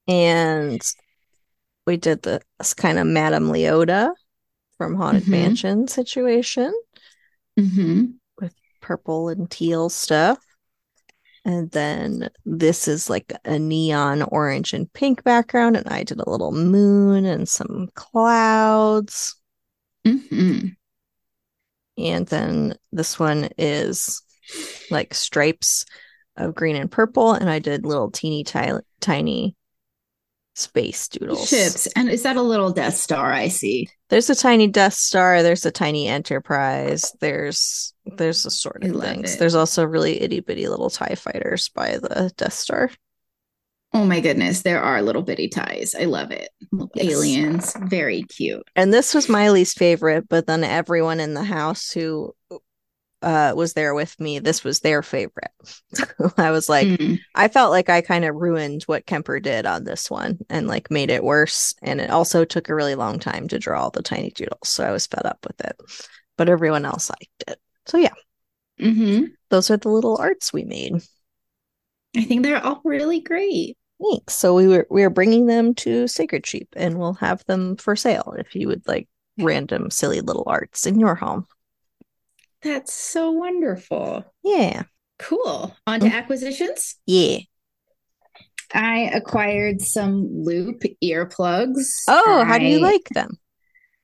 And 0.09 0.81
we 1.87 1.97
did 1.97 2.23
this 2.23 2.75
kind 2.75 2.99
of 2.99 3.07
Madame 3.07 3.49
Leota 3.49 4.13
from 4.79 4.95
Haunted 4.97 5.25
Mhm. 5.25 5.29
Mansion 5.29 5.89
situation 5.89 6.73
hmm 7.59 8.05
with 8.41 8.55
purple 8.81 9.29
and 9.29 9.51
teal 9.51 9.89
stuff. 9.89 10.39
And 11.45 11.71
then 11.73 12.31
this 12.45 12.89
is 12.89 13.11
like 13.11 13.33
a 13.45 13.59
neon 13.59 14.23
orange 14.23 14.73
and 14.73 14.93
pink 14.93 15.23
background. 15.25 15.77
And 15.77 15.89
I 15.89 16.05
did 16.05 16.21
a 16.21 16.31
little 16.31 16.53
moon 16.53 17.25
and 17.27 17.49
some 17.49 17.89
clouds. 17.95 19.37
hmm 20.05 20.69
And 21.99 22.27
then 22.27 22.77
this 22.91 23.19
one 23.19 23.51
is 23.59 24.23
like 24.91 25.15
stripes 25.15 25.85
of 26.37 26.55
green 26.55 26.77
and 26.77 26.91
purple. 26.91 27.33
And 27.33 27.51
I 27.51 27.59
did 27.59 27.85
little 27.85 28.11
teeny 28.11 28.45
ti- 28.45 28.81
tiny 29.01 29.57
space 30.55 31.09
doodles. 31.09 31.49
Ships. 31.49 31.87
And 31.97 32.09
is 32.09 32.23
that 32.23 32.37
a 32.37 32.43
little 32.43 32.71
Death 32.71 32.97
Star 32.97 33.33
I 33.33 33.49
see? 33.49 33.89
There's 34.09 34.31
a 34.31 34.35
tiny 34.35 34.67
Death 34.67 34.95
Star, 34.95 35.43
there's 35.43 35.65
a 35.65 35.71
tiny 35.71 36.09
Enterprise, 36.09 37.13
there's 37.21 37.95
there's 38.05 38.45
a 38.45 38.51
sort 38.51 38.85
of 38.85 39.01
things. 39.01 39.35
it. 39.35 39.39
There's 39.39 39.55
also 39.55 39.85
really 39.85 40.21
itty 40.21 40.41
bitty 40.41 40.69
little 40.69 40.91
TIE 40.91 41.15
fighters 41.15 41.69
by 41.71 41.99
the 41.99 42.33
Death 42.37 42.53
Star. 42.53 42.91
Oh 43.95 44.05
my 44.05 44.21
goodness, 44.21 44.63
there 44.63 44.83
are 44.83 45.03
little 45.03 45.23
bitty 45.23 45.49
ties. 45.49 45.95
I 45.95 46.05
love 46.05 46.31
it. 46.31 46.49
Yes. 46.95 47.13
Aliens. 47.13 47.75
Very 47.79 48.23
cute. 48.23 48.63
And 48.75 48.93
this 48.93 49.15
was 49.15 49.29
my 49.29 49.51
least 49.51 49.79
favorite, 49.79 50.29
but 50.29 50.47
then 50.47 50.65
everyone 50.65 51.21
in 51.21 51.35
the 51.35 51.45
house 51.45 51.91
who 51.93 52.35
uh 53.23 53.53
was 53.55 53.75
there 53.75 53.95
with 53.95 54.19
me, 54.19 54.39
this 54.39 54.65
was 54.65 54.81
their 54.81 55.03
favorite. 55.03 55.51
I 56.39 56.51
was 56.51 56.69
like, 56.69 56.89
Mm. 56.89 57.21
I 57.35 57.49
felt 57.49 57.71
like 57.71 57.89
I 57.89 58.01
kind 58.01 58.25
of 58.25 58.35
ruined 58.35 58.83
what 58.85 59.07
Kemper 59.07 59.41
did 59.41 59.67
on 59.67 59.85
this 59.85 60.11
one 60.11 60.39
and 60.51 60.67
like 60.67 60.91
made 60.91 61.11
it 61.11 61.23
worse. 61.23 61.75
And 61.83 62.01
it 62.01 62.11
also 62.11 62.45
took 62.45 62.69
a 62.69 62.75
really 62.75 62.95
long 62.95 63.19
time 63.19 63.47
to 63.49 63.59
draw 63.59 63.83
all 63.83 63.91
the 63.91 64.03
tiny 64.03 64.31
doodles. 64.31 64.69
So 64.69 64.85
I 64.85 64.91
was 64.91 65.07
fed 65.07 65.27
up 65.27 65.39
with 65.47 65.61
it. 65.61 65.77
But 66.37 66.49
everyone 66.49 66.85
else 66.85 67.11
liked 67.11 67.45
it. 67.47 67.61
So 67.87 67.99
yeah, 67.99 68.15
hmm 68.81 69.25
those 69.51 69.71
are 69.71 69.77
the 69.77 69.91
little 69.91 70.17
arts 70.19 70.53
we 70.53 70.65
made. 70.65 70.95
I 72.17 72.23
think 72.25 72.43
they're 72.43 72.63
all 72.63 72.81
really 72.85 73.21
great. 73.21 73.77
Thanks. 74.03 74.35
So 74.35 74.55
we 74.55 74.69
were 74.69 74.87
we 74.91 75.03
are 75.05 75.11
bringing 75.11 75.47
them 75.47 75.75
to 75.77 76.09
Sacred 76.09 76.47
Sheep 76.47 76.69
and 76.75 76.99
we'll 76.99 77.15
have 77.15 77.45
them 77.47 77.77
for 77.77 77.95
sale 77.97 78.35
if 78.39 78.55
you 78.55 78.69
would 78.69 78.87
like 78.87 79.09
random 79.39 79.91
silly 79.91 80.21
little 80.21 80.45
arts 80.47 80.87
in 80.87 80.99
your 80.99 81.15
home. 81.15 81.47
That's 82.63 82.93
so 82.93 83.31
wonderful. 83.31 84.25
Yeah. 84.45 84.83
Cool. 85.19 85.75
On 85.87 86.01
to 86.01 86.07
Mm. 86.07 86.13
acquisitions. 86.13 86.97
Yeah. 87.07 87.39
I 88.75 89.11
acquired 89.13 89.83
some 89.83 90.29
loop 90.33 90.83
earplugs. 91.05 91.85
Oh, 92.09 92.45
how 92.45 92.59
do 92.59 92.65
you 92.65 92.81
like 92.81 93.09
them? 93.11 93.39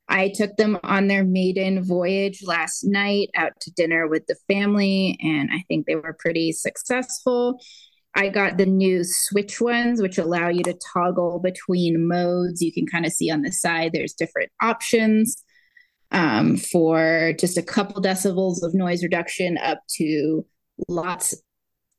I 0.08 0.32
took 0.34 0.56
them 0.56 0.78
on 0.82 1.06
their 1.08 1.24
maiden 1.24 1.82
voyage 1.84 2.42
last 2.42 2.84
night 2.84 3.28
out 3.34 3.52
to 3.60 3.70
dinner 3.70 4.06
with 4.06 4.26
the 4.26 4.36
family, 4.48 5.18
and 5.22 5.50
I 5.52 5.64
think 5.68 5.86
they 5.86 5.96
were 5.96 6.16
pretty 6.18 6.52
successful. 6.52 7.60
I 8.14 8.28
got 8.28 8.56
the 8.56 8.66
new 8.66 9.04
switch 9.04 9.60
ones, 9.60 10.00
which 10.02 10.18
allow 10.18 10.48
you 10.48 10.62
to 10.64 10.78
toggle 10.92 11.38
between 11.38 12.08
modes. 12.08 12.62
You 12.62 12.72
can 12.72 12.86
kind 12.86 13.06
of 13.06 13.12
see 13.12 13.30
on 13.30 13.42
the 13.42 13.52
side, 13.52 13.92
there's 13.92 14.12
different 14.12 14.50
options 14.60 15.36
um, 16.10 16.56
for 16.56 17.34
just 17.38 17.58
a 17.58 17.62
couple 17.62 18.02
decibels 18.02 18.62
of 18.62 18.74
noise 18.74 19.02
reduction 19.02 19.58
up 19.58 19.82
to 19.96 20.44
lots 20.88 21.34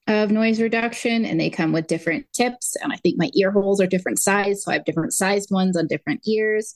of 0.07 0.31
noise 0.31 0.59
reduction. 0.59 1.25
And 1.25 1.39
they 1.39 1.49
come 1.49 1.71
with 1.71 1.87
different 1.87 2.25
tips. 2.33 2.75
And 2.81 2.91
I 2.91 2.95
think 2.97 3.15
my 3.17 3.29
ear 3.35 3.51
holes 3.51 3.79
are 3.79 3.87
different 3.87 4.19
size. 4.19 4.63
So 4.63 4.71
I 4.71 4.75
have 4.75 4.85
different 4.85 5.13
sized 5.13 5.49
ones 5.51 5.77
on 5.77 5.87
different 5.87 6.21
ears. 6.27 6.73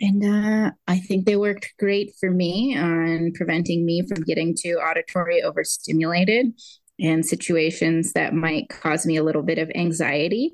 And 0.00 0.24
uh, 0.24 0.72
I 0.86 0.98
think 0.98 1.24
they 1.24 1.36
worked 1.36 1.74
great 1.78 2.12
for 2.18 2.30
me 2.30 2.76
on 2.76 3.32
preventing 3.34 3.84
me 3.86 4.02
from 4.06 4.22
getting 4.22 4.56
too 4.58 4.78
auditory 4.82 5.42
overstimulated 5.42 6.54
and 7.00 7.24
situations 7.24 8.12
that 8.12 8.34
might 8.34 8.68
cause 8.68 9.06
me 9.06 9.16
a 9.16 9.24
little 9.24 9.42
bit 9.42 9.58
of 9.58 9.70
anxiety. 9.74 10.52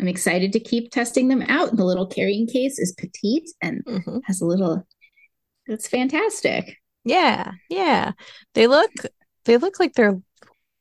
I'm 0.00 0.08
excited 0.08 0.52
to 0.52 0.60
keep 0.60 0.90
testing 0.90 1.28
them 1.28 1.42
out. 1.42 1.76
The 1.76 1.84
little 1.84 2.06
carrying 2.06 2.46
case 2.46 2.78
is 2.78 2.94
petite 2.96 3.48
and 3.62 3.84
Mhm. 3.84 4.20
has 4.26 4.40
a 4.40 4.46
little, 4.46 4.86
it's 5.66 5.88
fantastic. 5.88 6.76
Yeah, 7.04 7.52
yeah. 7.68 8.12
They 8.54 8.66
look 8.66 8.90
they 9.44 9.56
look 9.56 9.80
like 9.80 9.94
they're 9.94 10.20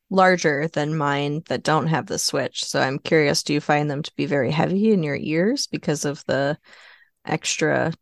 larger 0.09 0.67
than 0.67 0.97
mine 0.97 1.41
that 1.47 1.63
don't 1.63 1.87
have 1.87 2.05
the 2.05 2.19
switch. 2.19 2.65
So 2.65 2.81
I'm 2.81 2.99
curious, 2.99 3.43
do 3.43 3.53
you 3.53 3.61
find 3.61 3.89
them 3.89 4.03
to 4.03 4.11
be 4.15 4.25
very 4.25 4.51
heavy 4.51 4.91
in 4.91 5.03
your 5.03 5.15
ears 5.15 5.67
because 5.67 6.05
of 6.05 6.23
the 6.25 6.57
extra 7.25 7.93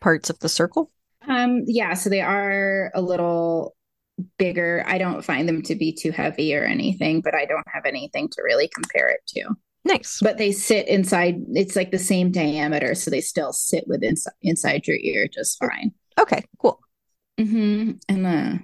parts 0.00 0.30
of 0.30 0.38
the 0.38 0.48
circle? 0.48 0.90
Um, 1.26 1.62
yeah, 1.66 1.94
so 1.94 2.08
they 2.10 2.20
are 2.20 2.90
a 2.94 3.02
little 3.02 3.75
bigger. 4.38 4.84
I 4.86 4.98
don't 4.98 5.24
find 5.24 5.48
them 5.48 5.62
to 5.62 5.74
be 5.74 5.92
too 5.92 6.10
heavy 6.10 6.54
or 6.54 6.64
anything, 6.64 7.20
but 7.20 7.34
I 7.34 7.44
don't 7.44 7.66
have 7.68 7.84
anything 7.84 8.28
to 8.28 8.42
really 8.42 8.68
compare 8.68 9.08
it 9.08 9.20
to. 9.28 9.54
Nice. 9.84 10.18
But 10.20 10.38
they 10.38 10.52
sit 10.52 10.88
inside, 10.88 11.36
it's 11.52 11.76
like 11.76 11.92
the 11.92 11.98
same 11.98 12.32
diameter, 12.32 12.94
so 12.94 13.10
they 13.10 13.20
still 13.20 13.52
sit 13.52 13.84
within 13.86 14.16
inside 14.42 14.86
your 14.86 14.96
ear 14.96 15.28
just 15.32 15.58
fine. 15.58 15.92
Okay, 16.18 16.42
cool. 16.58 16.80
Mm-hmm. 17.38 17.92
And 18.08 18.26
uh, 18.26 18.58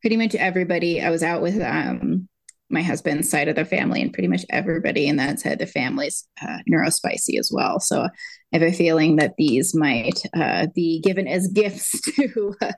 pretty 0.00 0.16
much 0.16 0.34
everybody, 0.34 1.02
I 1.02 1.10
was 1.10 1.22
out 1.22 1.42
with 1.42 1.60
um, 1.60 2.28
my 2.70 2.82
husband's 2.82 3.28
side 3.28 3.48
of 3.48 3.56
the 3.56 3.64
family, 3.64 4.00
and 4.00 4.12
pretty 4.12 4.28
much 4.28 4.46
everybody 4.48 5.08
in 5.08 5.16
that 5.16 5.40
side 5.40 5.54
of 5.54 5.58
the 5.58 5.66
family's 5.66 6.26
uh, 6.40 6.58
neurospicy 6.70 7.38
as 7.38 7.50
well. 7.52 7.78
So 7.78 8.08
I 8.52 8.58
have 8.58 8.68
a 8.68 8.72
feeling 8.72 9.16
that 9.16 9.34
these 9.36 9.74
might 9.74 10.22
uh, 10.34 10.68
be 10.74 11.00
given 11.00 11.26
as 11.26 11.48
gifts 11.48 12.00
to 12.14 12.54
uh, 12.60 12.72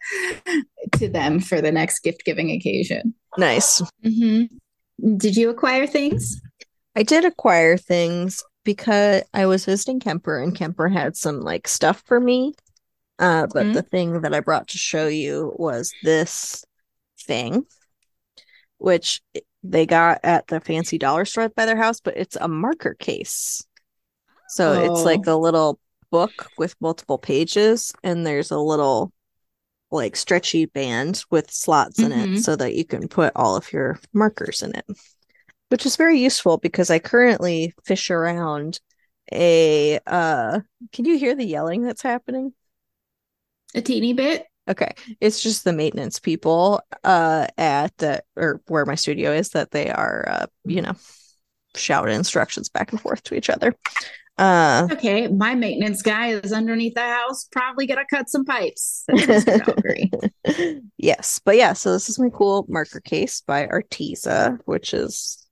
to 0.96 1.08
them 1.08 1.40
for 1.40 1.60
the 1.60 1.70
next 1.72 2.00
gift 2.00 2.24
giving 2.24 2.50
occasion. 2.50 3.14
Nice. 3.36 3.82
hmm 4.02 4.44
Did 5.16 5.36
you 5.36 5.50
acquire 5.50 5.86
things? 5.86 6.40
I 6.96 7.02
did 7.02 7.24
acquire 7.24 7.76
things 7.76 8.42
because 8.64 9.22
I 9.32 9.46
was 9.46 9.66
visiting 9.66 10.00
Kemper 10.00 10.38
and 10.42 10.54
Kemper 10.54 10.88
had 10.88 11.16
some 11.16 11.40
like 11.40 11.68
stuff 11.68 12.02
for 12.06 12.18
me. 12.18 12.54
Uh, 13.18 13.46
but 13.52 13.66
Mhm. 13.66 13.74
the 13.74 13.82
thing 13.82 14.20
that 14.22 14.34
I 14.34 14.40
brought 14.40 14.68
to 14.68 14.78
show 14.78 15.06
you 15.06 15.52
was 15.58 15.92
this 16.02 16.64
thing, 17.20 17.66
which 18.78 19.20
they 19.62 19.86
got 19.86 20.20
at 20.22 20.46
the 20.46 20.60
fancy 20.60 20.98
dollar 20.98 21.24
store 21.24 21.48
by 21.50 21.66
their 21.66 21.76
house, 21.76 22.00
but 22.00 22.16
it's 22.16 22.36
a 22.36 22.48
marker 22.48 22.94
case. 22.94 23.64
So 24.48 24.72
it's 24.72 25.00
Oh. 25.00 25.04
like 25.04 25.26
a 25.26 25.34
little 25.36 25.78
book 26.10 26.50
with 26.58 26.74
multiple 26.80 27.18
pages, 27.18 27.92
and 28.02 28.26
there's 28.26 28.50
a 28.50 28.58
little 28.58 29.12
like 29.90 30.16
stretchy 30.16 30.66
band 30.66 31.22
with 31.30 31.50
slots 31.50 32.00
in 32.00 32.12
it 32.12 32.28
Mhm. 32.30 32.38
so 32.38 32.56
that 32.56 32.74
you 32.74 32.84
can 32.84 33.08
put 33.08 33.32
all 33.36 33.56
of 33.56 33.72
your 33.72 33.98
markers 34.12 34.62
in 34.62 34.74
it 34.74 34.84
which 35.70 35.86
is 35.86 35.96
very 35.96 36.18
useful 36.18 36.58
because 36.58 36.90
I 36.90 36.98
currently 36.98 37.74
fish 37.84 38.10
around 38.10 38.80
a 39.32 39.98
uh 40.06 40.60
can 40.92 41.04
you 41.04 41.18
hear 41.18 41.34
the 41.34 41.44
yelling 41.44 41.82
that's 41.82 42.02
happening? 42.02 42.54
A 43.74 43.82
teeny 43.82 44.14
bit. 44.14 44.46
Okay. 44.68 44.92
It's 45.20 45.42
just 45.42 45.64
the 45.64 45.72
maintenance 45.72 46.18
people 46.20 46.80
uh 47.04 47.46
at 47.56 47.96
the 47.98 48.22
or 48.36 48.60
where 48.68 48.86
my 48.86 48.94
studio 48.94 49.32
is 49.32 49.50
that 49.50 49.70
they 49.70 49.90
are 49.90 50.26
uh 50.28 50.46
you 50.64 50.82
know 50.82 50.94
shouting 51.74 52.14
instructions 52.14 52.68
back 52.68 52.92
and 52.92 53.00
forth 53.00 53.22
to 53.24 53.34
each 53.34 53.50
other. 53.50 53.74
Uh 54.38 54.88
Okay, 54.92 55.26
my 55.28 55.54
maintenance 55.54 56.00
guy 56.02 56.28
is 56.28 56.52
underneath 56.52 56.94
the 56.94 57.00
house, 57.00 57.48
probably 57.50 57.86
gonna 57.86 58.04
cut 58.08 58.28
some 58.28 58.44
pipes. 58.44 59.04
That's 59.08 59.26
Mr. 59.26 59.64
Valkyrie. 59.64 60.10
yes, 60.96 61.40
but 61.44 61.56
yeah, 61.56 61.72
so 61.72 61.92
this 61.92 62.08
is 62.08 62.18
my 62.18 62.28
cool 62.30 62.64
marker 62.68 63.00
case 63.00 63.40
by 63.40 63.66
Arteza, 63.66 64.58
which 64.64 64.94
is 64.94 65.44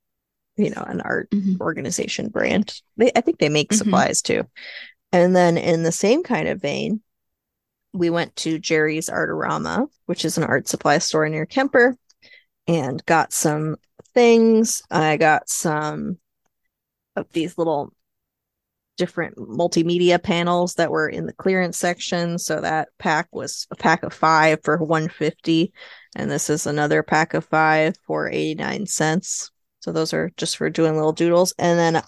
you 0.57 0.71
know 0.71 0.83
an 0.87 1.01
art 1.01 1.31
Mhm. 1.31 1.61
organization 1.61 2.29
brand. 2.29 2.81
They, 2.97 3.11
I 3.15 3.21
think 3.21 3.39
they 3.39 3.49
make 3.49 3.71
Mhm. 3.73 3.77
supplies 3.77 4.23
too. 4.23 4.45
And 5.13 5.35
then 5.35 5.59
in 5.59 5.83
the 5.83 5.93
same 5.93 6.23
kind 6.23 6.49
of 6.49 6.61
vein, 6.63 7.03
we 7.93 8.11
went 8.11 8.37
to 8.37 8.59
Jerry's 8.59 9.09
Artorama, 9.09 9.89
which 10.07 10.25
is 10.25 10.39
an 10.39 10.45
art 10.45 10.69
supply 10.69 10.99
store 10.99 11.29
near 11.29 11.47
Kemper, 11.47 11.97
and 12.69 13.05
got 13.07 13.33
some 13.33 13.77
things. 14.15 14.83
I 14.91 15.17
got 15.17 15.49
some 15.49 16.19
of 17.17 17.27
these 17.33 17.57
little 17.57 17.93
different 18.97 19.37
multimedia 19.37 20.23
panels 20.23 20.75
that 20.75 20.91
were 20.91 21.09
in 21.09 21.27
the 21.27 21.33
clearance 21.33 21.79
section. 21.79 22.39
So 22.39 22.61
that 22.61 22.89
pack 22.99 23.29
was 23.33 23.67
a 23.71 23.77
pack 23.77 24.03
of 24.03 24.13
five 24.13 24.61
for 24.63 24.79
150 24.79 25.73
and 26.17 26.31
this 26.31 26.49
is 26.49 26.67
another 26.67 27.03
pack 27.03 27.35
of 27.35 27.45
five 27.45 27.95
for 28.07 28.31
89 28.31 28.87
cents. 28.87 29.51
So 29.81 29.93
those 29.93 30.15
are 30.15 30.33
just 30.37 30.57
for 30.57 30.71
doing 30.71 30.97
little 30.97 31.13
doodles. 31.13 31.55
And 31.59 31.79
then 31.79 32.03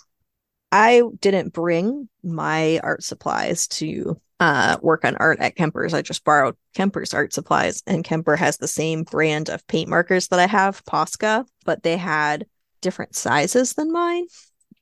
I 0.73 1.02
didn't 1.21 1.52
bring 1.52 2.09
my 2.23 2.80
art 2.83 3.04
supplies 3.04 3.68
to 3.68 4.21
uh, 4.40 4.78
work 4.83 5.04
on 5.04 5.16
art 5.16 5.40
at 5.40 5.57
Kemper's. 5.57 5.95
I 5.95 6.02
just 6.02 6.25
borrowed 6.25 6.57
Kemper's 6.75 7.14
art 7.14 7.33
supplies, 7.33 7.83
and 7.87 8.04
Kemper 8.04 8.37
has 8.37 8.57
the 8.57 8.68
same 8.68 9.02
brand 9.02 9.49
of 9.49 9.66
paint 9.66 9.88
markers 9.88 10.28
that 10.28 10.38
I 10.38 10.47
have, 10.47 10.85
Posca, 10.85 11.45
but 11.64 11.83
they 11.83 11.97
had 11.97 12.47
different 12.80 13.16
sizes 13.16 13.75
than 13.75 13.92
mine. 13.92 14.26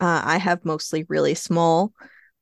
Uh, 0.00 0.22
I 0.24 0.36
have 0.38 0.64
mostly 0.64 1.04
really 1.08 1.34
small 1.34 1.92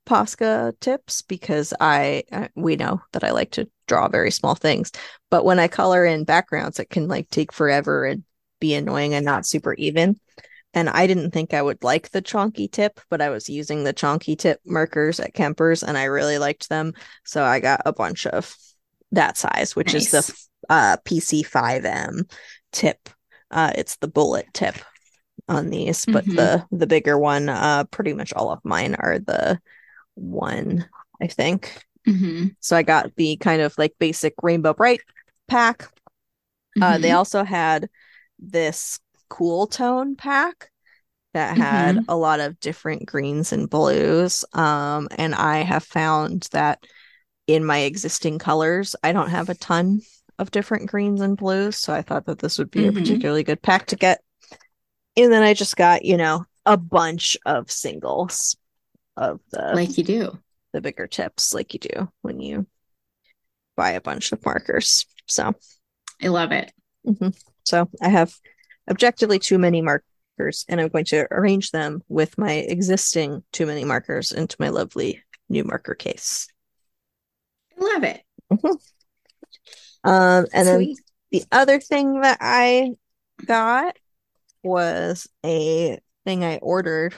Posca 0.06 0.78
tips 0.80 1.22
because 1.22 1.72
I, 1.80 2.24
I 2.30 2.48
we 2.54 2.76
know 2.76 3.00
that 3.12 3.24
I 3.24 3.30
like 3.30 3.52
to 3.52 3.68
draw 3.86 4.08
very 4.08 4.30
small 4.30 4.54
things. 4.54 4.92
But 5.30 5.44
when 5.44 5.58
I 5.58 5.68
color 5.68 6.04
in 6.04 6.24
backgrounds, 6.24 6.78
it 6.78 6.90
can 6.90 7.08
like 7.08 7.30
take 7.30 7.52
forever 7.52 8.04
and 8.04 8.24
be 8.60 8.74
annoying 8.74 9.14
and 9.14 9.24
not 9.24 9.46
super 9.46 9.74
even. 9.74 10.18
And 10.74 10.88
I 10.88 11.06
didn't 11.06 11.30
think 11.30 11.54
I 11.54 11.62
would 11.62 11.84
like 11.84 12.10
the 12.10 12.22
chonky 12.22 12.70
tip, 12.70 13.00
but 13.08 13.22
I 13.22 13.30
was 13.30 13.48
using 13.48 13.84
the 13.84 13.94
chonky 13.94 14.36
tip 14.36 14.60
markers 14.66 15.20
at 15.20 15.34
Kemper's 15.34 15.84
and 15.84 15.96
I 15.96 16.04
really 16.04 16.38
liked 16.38 16.68
them. 16.68 16.94
So 17.24 17.44
I 17.44 17.60
got 17.60 17.82
a 17.86 17.92
bunch 17.92 18.26
of 18.26 18.54
that 19.12 19.36
size, 19.36 19.76
which 19.76 19.94
nice. 19.94 20.12
is 20.12 20.26
the 20.26 20.46
uh, 20.68 20.96
PC5M 21.04 22.28
tip. 22.72 23.08
Uh, 23.50 23.72
it's 23.76 23.96
the 23.96 24.08
bullet 24.08 24.46
tip 24.52 24.74
on 25.48 25.70
these, 25.70 26.06
but 26.06 26.24
mm-hmm. 26.24 26.36
the 26.36 26.66
the 26.70 26.86
bigger 26.86 27.18
one, 27.18 27.48
uh, 27.48 27.84
pretty 27.84 28.12
much 28.12 28.32
all 28.32 28.50
of 28.50 28.64
mine 28.64 28.94
are 28.94 29.18
the 29.18 29.60
one, 30.14 30.88
I 31.20 31.26
think. 31.26 31.76
Mm-hmm. 32.06 32.48
So 32.60 32.76
I 32.76 32.82
got 32.82 33.14
the 33.16 33.36
kind 33.36 33.62
of 33.62 33.76
like 33.78 33.94
basic 33.98 34.34
Rainbow 34.42 34.74
Bright 34.74 35.00
pack. 35.48 35.82
Mm-hmm. 35.82 36.82
Uh, 36.82 36.98
they 36.98 37.08
mm-hmm. 37.08 37.18
also 37.18 37.44
had 37.44 37.88
this 38.38 39.00
cool 39.28 39.66
tone 39.66 40.16
pack 40.16 40.70
that 41.34 41.56
had 41.56 41.96
mm-hmm. 41.96 42.04
a 42.08 42.16
lot 42.16 42.40
of 42.40 42.60
different 42.60 43.06
greens 43.06 43.52
and 43.52 43.68
blues. 43.68 44.44
Um, 44.52 45.08
and 45.16 45.34
I 45.34 45.58
have 45.58 45.82
found 45.82 46.48
that 46.52 46.84
in 47.46 47.64
my 47.64 47.78
existing 47.78 48.38
colors, 48.38 48.96
I 49.02 49.12
don't 49.12 49.30
have 49.30 49.48
a 49.48 49.54
ton 49.54 50.00
of 50.38 50.50
different 50.50 50.88
greens 50.88 51.20
and 51.20 51.36
blues. 51.36 51.76
So 51.76 51.92
I 51.92 52.02
thought 52.02 52.26
that 52.26 52.38
this 52.38 52.58
would 52.58 52.70
be 52.70 52.80
mm-hmm. 52.80 52.96
a 52.96 53.00
particularly 53.00 53.42
good 53.42 53.62
pack 53.62 53.86
to 53.86 53.96
get. 53.96 54.20
And 55.16 55.32
then 55.32 55.42
I 55.42 55.54
just 55.54 55.76
got, 55.76 56.04
you 56.04 56.16
know, 56.16 56.44
a 56.66 56.76
bunch 56.76 57.36
of 57.46 57.70
singles 57.70 58.56
of 59.16 59.40
the 59.52 59.72
like 59.74 59.96
you 59.96 60.04
do 60.04 60.38
the 60.72 60.80
bigger 60.80 61.06
tips 61.06 61.54
like 61.54 61.72
you 61.72 61.78
do 61.78 62.10
when 62.22 62.40
you 62.40 62.66
buy 63.76 63.90
a 63.92 64.00
bunch 64.00 64.32
of 64.32 64.44
markers. 64.44 65.06
So 65.26 65.54
I 66.22 66.28
love 66.28 66.52
it. 66.52 66.72
Mm-hmm. 67.06 67.28
So 67.64 67.88
I 68.02 68.08
have 68.08 68.34
objectively 68.90 69.38
too 69.38 69.58
many 69.58 69.82
markers, 69.82 70.64
and 70.68 70.80
I'm 70.80 70.88
going 70.88 71.04
to 71.06 71.26
arrange 71.30 71.70
them 71.70 72.02
with 72.08 72.36
my 72.38 72.52
existing 72.52 73.42
too 73.52 73.66
many 73.66 73.84
markers 73.84 74.32
into 74.32 74.56
my 74.58 74.68
lovely 74.68 75.22
new 75.48 75.64
marker 75.64 75.94
case. 75.94 76.48
I 77.78 77.84
love 77.84 78.04
it. 78.04 78.22
Mm-hmm. 78.52 80.10
Um, 80.10 80.46
and 80.52 80.68
Sweet. 80.68 80.86
then 80.86 80.94
the 81.30 81.44
other 81.50 81.80
thing 81.80 82.20
that 82.20 82.38
I 82.40 82.90
got 83.46 83.96
was 84.64 85.28
a 85.44 85.98
thing 86.24 86.44
I 86.44 86.56
ordered, 86.56 87.14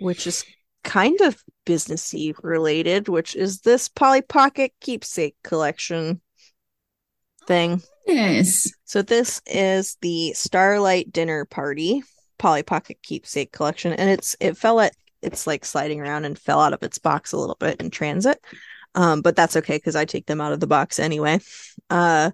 which 0.00 0.26
is 0.26 0.44
kind 0.82 1.20
of 1.22 1.36
businessy 1.64 2.34
related, 2.42 3.08
which 3.08 3.34
is 3.34 3.60
this 3.60 3.88
Polly 3.88 4.22
Pocket 4.22 4.72
keepsake 4.80 5.36
collection 5.42 6.20
thing. 7.46 7.82
Yes. 8.06 8.70
So 8.84 9.02
this 9.02 9.40
is 9.46 9.96
the 10.02 10.32
Starlight 10.34 11.12
Dinner 11.12 11.44
Party 11.44 12.02
Polly 12.38 12.62
Pocket 12.62 12.98
keepsake 13.02 13.52
collection, 13.52 13.92
and 13.92 14.10
it's 14.10 14.36
it 14.40 14.56
fell 14.56 14.80
at 14.80 14.94
it's 15.22 15.46
like 15.46 15.64
sliding 15.64 16.00
around 16.00 16.26
and 16.26 16.38
fell 16.38 16.60
out 16.60 16.74
of 16.74 16.82
its 16.82 16.98
box 16.98 17.32
a 17.32 17.38
little 17.38 17.56
bit 17.58 17.80
in 17.80 17.90
transit. 17.90 18.38
Um, 18.94 19.22
but 19.22 19.34
that's 19.34 19.56
okay 19.56 19.76
because 19.76 19.96
I 19.96 20.04
take 20.04 20.26
them 20.26 20.40
out 20.40 20.52
of 20.52 20.60
the 20.60 20.66
box 20.66 20.98
anyway. 20.98 21.40
Uh, 21.90 22.30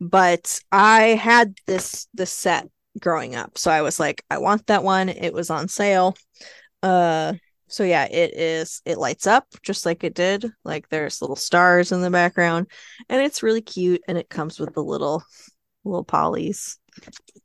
but 0.00 0.58
I 0.72 1.00
had 1.10 1.56
this 1.66 2.08
this 2.12 2.32
set 2.32 2.68
growing 3.00 3.34
up, 3.34 3.58
so 3.58 3.70
I 3.70 3.82
was 3.82 3.98
like, 3.98 4.24
I 4.30 4.38
want 4.38 4.66
that 4.66 4.84
one. 4.84 5.08
It 5.08 5.32
was 5.32 5.50
on 5.50 5.68
sale. 5.68 6.16
Uh, 6.82 7.34
so 7.74 7.82
yeah, 7.82 8.04
it 8.04 8.34
is 8.34 8.82
it 8.84 8.98
lights 8.98 9.26
up 9.26 9.46
just 9.62 9.86
like 9.86 10.04
it 10.04 10.14
did. 10.14 10.46
Like 10.64 10.88
there's 10.90 11.20
little 11.20 11.36
stars 11.36 11.92
in 11.92 12.02
the 12.02 12.10
background 12.10 12.68
and 13.08 13.22
it's 13.22 13.42
really 13.42 13.62
cute 13.62 14.02
and 14.06 14.18
it 14.18 14.28
comes 14.28 14.60
with 14.60 14.74
the 14.74 14.82
little 14.84 15.24
little 15.84 16.04
pollies 16.04 16.78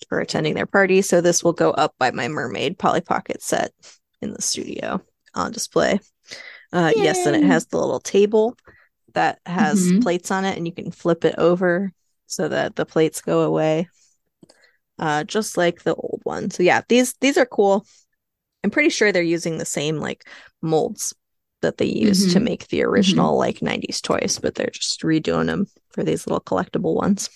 for 0.07 0.19
attending 0.19 0.53
their 0.53 0.65
party. 0.65 1.01
So 1.01 1.21
this 1.21 1.43
will 1.43 1.53
go 1.53 1.71
up 1.71 1.95
by 1.97 2.12
my 2.12 2.27
mermaid 2.27 2.77
Polly 2.77 3.01
Pocket 3.01 3.41
set 3.41 3.71
in 4.21 4.31
the 4.31 4.41
studio 4.41 5.01
on 5.33 5.51
display. 5.51 5.99
Uh 6.71 6.91
Yay. 6.95 7.03
yes, 7.03 7.25
and 7.25 7.35
it 7.35 7.43
has 7.43 7.65
the 7.65 7.79
little 7.79 7.99
table 7.99 8.55
that 9.13 9.39
has 9.45 9.88
mm-hmm. 9.88 10.01
plates 10.01 10.29
on 10.29 10.45
it 10.45 10.57
and 10.57 10.67
you 10.67 10.73
can 10.73 10.91
flip 10.91 11.25
it 11.25 11.35
over 11.38 11.91
so 12.27 12.47
that 12.49 12.75
the 12.75 12.85
plates 12.85 13.21
go 13.21 13.41
away. 13.41 13.89
Uh 14.99 15.23
just 15.23 15.57
like 15.57 15.83
the 15.83 15.95
old 15.95 16.21
one. 16.23 16.51
So 16.51 16.63
yeah, 16.63 16.81
these 16.88 17.13
these 17.21 17.38
are 17.38 17.45
cool. 17.45 17.85
I'm 18.63 18.71
pretty 18.71 18.89
sure 18.89 19.12
they're 19.12 19.21
using 19.23 19.57
the 19.57 19.65
same 19.65 19.97
like 19.97 20.27
molds 20.62 21.13
that 21.62 21.77
they 21.77 21.85
used 21.85 22.29
mm-hmm. 22.29 22.33
to 22.33 22.39
make 22.39 22.67
the 22.67 22.79
mm-hmm. 22.79 22.89
original 22.89 23.31
mm-hmm. 23.31 23.39
like 23.39 23.59
90s 23.59 24.01
toys, 24.01 24.39
but 24.41 24.55
they're 24.55 24.69
just 24.71 25.01
redoing 25.01 25.47
them 25.47 25.67
for 25.89 26.03
these 26.03 26.25
little 26.25 26.41
collectible 26.41 26.95
ones. 26.95 27.29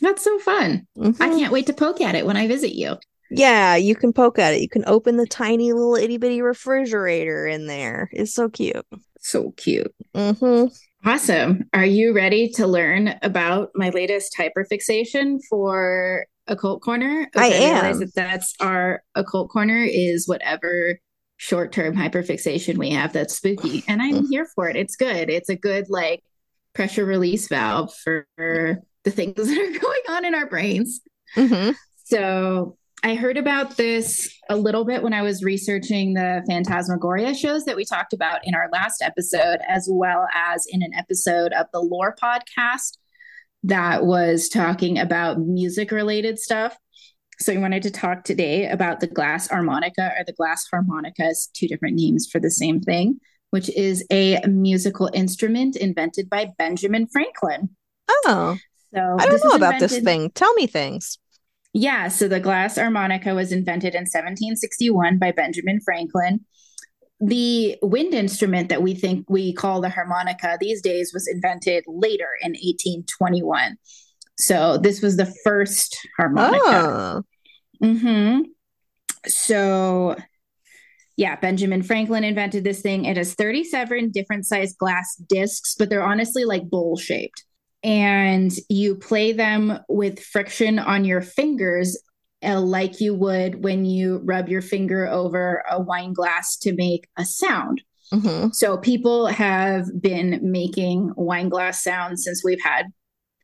That's 0.00 0.24
so 0.24 0.38
fun. 0.38 0.86
Mm-hmm. 0.98 1.22
I 1.22 1.28
can't 1.28 1.52
wait 1.52 1.66
to 1.66 1.72
poke 1.72 2.00
at 2.00 2.14
it 2.14 2.26
when 2.26 2.36
I 2.36 2.48
visit 2.48 2.74
you. 2.74 2.96
Yeah, 3.30 3.76
you 3.76 3.94
can 3.94 4.12
poke 4.12 4.38
at 4.38 4.54
it. 4.54 4.60
You 4.60 4.68
can 4.68 4.84
open 4.86 5.16
the 5.16 5.26
tiny 5.26 5.72
little 5.72 5.94
itty 5.94 6.18
bitty 6.18 6.42
refrigerator 6.42 7.46
in 7.46 7.66
there. 7.66 8.10
It's 8.12 8.34
so 8.34 8.48
cute. 8.50 8.84
So 9.20 9.52
cute. 9.56 9.94
Mm-hmm. 10.14 11.08
Awesome. 11.08 11.64
Are 11.72 11.86
you 11.86 12.12
ready 12.12 12.50
to 12.50 12.66
learn 12.66 13.18
about 13.22 13.70
my 13.74 13.88
latest 13.90 14.36
hyperfixation 14.38 15.38
for 15.48 16.26
occult 16.46 16.82
corner. 16.82 17.28
Okay, 17.34 17.72
I 17.74 17.88
am. 17.88 17.98
that 18.00 18.14
that's 18.14 18.54
our 18.60 19.02
occult 19.14 19.50
corner 19.50 19.82
is 19.82 20.26
whatever 20.26 20.98
short-term 21.36 21.96
hyperfixation 21.96 22.78
we 22.78 22.90
have 22.90 23.12
that's 23.12 23.34
spooky, 23.34 23.84
and 23.88 24.00
I'm 24.00 24.24
mm. 24.24 24.26
here 24.30 24.46
for 24.54 24.68
it. 24.68 24.76
It's 24.76 24.96
good. 24.96 25.30
It's 25.30 25.48
a 25.48 25.56
good 25.56 25.86
like 25.88 26.22
pressure 26.74 27.04
release 27.04 27.48
valve 27.48 27.92
for 27.94 28.26
the 28.36 29.10
things 29.10 29.34
that 29.36 29.58
are 29.58 29.80
going 29.80 30.02
on 30.10 30.24
in 30.24 30.34
our 30.34 30.46
brains. 30.46 31.00
Mm-hmm. 31.36 31.72
So 32.04 32.76
I 33.04 33.16
heard 33.16 33.36
about 33.36 33.76
this 33.76 34.32
a 34.48 34.56
little 34.56 34.84
bit 34.84 35.02
when 35.02 35.12
I 35.12 35.22
was 35.22 35.42
researching 35.42 36.14
the 36.14 36.44
Phantasmagoria 36.48 37.34
shows 37.34 37.64
that 37.64 37.74
we 37.74 37.84
talked 37.84 38.12
about 38.12 38.40
in 38.44 38.54
our 38.54 38.68
last 38.72 39.02
episode, 39.02 39.58
as 39.68 39.88
well 39.90 40.28
as 40.34 40.66
in 40.68 40.82
an 40.82 40.94
episode 40.94 41.52
of 41.52 41.66
the 41.72 41.80
Lore 41.80 42.14
podcast 42.22 42.98
that 43.64 44.04
was 44.04 44.48
talking 44.48 44.98
about 44.98 45.38
music 45.38 45.90
related 45.90 46.38
stuff. 46.38 46.76
So 47.40 47.52
we 47.52 47.58
wanted 47.58 47.82
to 47.84 47.90
talk 47.90 48.24
today 48.24 48.68
about 48.68 49.00
the 49.00 49.06
glass 49.06 49.48
harmonica 49.48 50.12
or 50.18 50.24
the 50.24 50.32
glass 50.32 50.64
harmonicas, 50.70 51.48
two 51.54 51.66
different 51.66 51.96
names 51.96 52.28
for 52.30 52.40
the 52.40 52.50
same 52.50 52.80
thing, 52.80 53.18
which 53.50 53.68
is 53.70 54.04
a 54.10 54.40
musical 54.46 55.10
instrument 55.12 55.76
invented 55.76 56.28
by 56.28 56.50
Benjamin 56.58 57.06
Franklin. 57.06 57.70
Oh. 58.08 58.56
So 58.94 59.16
I 59.18 59.26
don't 59.26 59.42
know 59.44 59.56
about 59.56 59.74
invented, 59.74 59.90
this 59.90 60.04
thing. 60.04 60.30
Tell 60.30 60.52
me 60.54 60.66
things. 60.66 61.18
Yeah, 61.72 62.08
so 62.08 62.28
the 62.28 62.40
glass 62.40 62.76
harmonica 62.76 63.34
was 63.34 63.50
invented 63.50 63.94
in 63.94 64.02
1761 64.02 65.18
by 65.18 65.32
Benjamin 65.32 65.80
Franklin 65.80 66.44
the 67.22 67.78
wind 67.82 68.14
instrument 68.14 68.68
that 68.68 68.82
we 68.82 68.94
think 68.94 69.30
we 69.30 69.52
call 69.52 69.80
the 69.80 69.88
harmonica 69.88 70.58
these 70.60 70.82
days 70.82 71.12
was 71.14 71.28
invented 71.28 71.84
later 71.86 72.28
in 72.42 72.50
1821. 72.50 73.76
So 74.38 74.76
this 74.76 75.00
was 75.00 75.16
the 75.16 75.32
first 75.44 75.96
harmonica. 76.16 76.60
Oh. 76.64 77.22
Mm-hmm. 77.80 78.40
So 79.28 80.16
yeah, 81.16 81.36
Benjamin 81.36 81.84
Franklin 81.84 82.24
invented 82.24 82.64
this 82.64 82.80
thing. 82.80 83.04
It 83.04 83.16
has 83.16 83.34
37 83.34 84.10
different 84.10 84.44
sized 84.44 84.76
glass 84.78 85.14
discs, 85.28 85.76
but 85.78 85.90
they're 85.90 86.02
honestly 86.02 86.44
like 86.44 86.68
bowl 86.68 86.96
shaped. 86.96 87.44
And 87.84 88.52
you 88.68 88.96
play 88.96 89.32
them 89.32 89.78
with 89.88 90.18
friction 90.18 90.80
on 90.80 91.04
your 91.04 91.20
fingers 91.20 92.00
uh, 92.44 92.60
like 92.60 93.00
you 93.00 93.14
would 93.14 93.62
when 93.62 93.84
you 93.84 94.20
rub 94.24 94.48
your 94.48 94.62
finger 94.62 95.06
over 95.06 95.64
a 95.70 95.80
wine 95.80 96.12
glass 96.12 96.56
to 96.58 96.74
make 96.74 97.08
a 97.16 97.24
sound. 97.24 97.82
Mm-hmm. 98.12 98.48
So 98.52 98.76
people 98.76 99.26
have 99.28 99.86
been 100.00 100.40
making 100.42 101.12
wine 101.16 101.48
glass 101.48 101.82
sounds 101.82 102.24
since 102.24 102.44
we've 102.44 102.62
had 102.62 102.86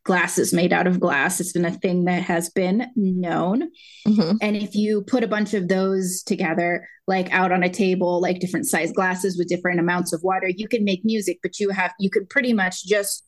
glasses 0.05 0.55
made 0.55 0.73
out 0.73 0.87
of 0.87 1.01
glass. 1.01 1.39
It's 1.39 1.53
been 1.53 1.65
a 1.65 1.71
thing 1.71 2.05
that 2.05 2.23
has 2.23 2.49
been 2.51 2.87
known. 2.97 3.71
Mm-hmm. 4.07 4.37
And 4.41 4.57
if 4.57 4.75
you 4.75 5.03
put 5.03 5.23
a 5.23 5.29
bunch 5.29 5.53
of 5.53 5.69
those 5.69 6.23
together, 6.23 6.89
like 7.07 7.31
out 7.31 7.53
on 7.53 7.63
a 7.63 7.69
table, 7.69 8.21
like 8.21 8.41
different 8.41 8.67
size 8.67 8.91
glasses 8.91 9.37
with 9.37 9.49
different 9.49 9.81
amounts 9.81 10.13
of 10.13 10.23
water, 10.23 10.49
you 10.49 10.67
can 10.67 10.83
make 10.83 11.05
music, 11.05 11.39
but 11.43 11.59
you 11.59 11.71
have, 11.71 11.93
you 11.99 12.11
can 12.11 12.27
pretty 12.27 12.55
much 12.55 12.87
just 12.87 13.28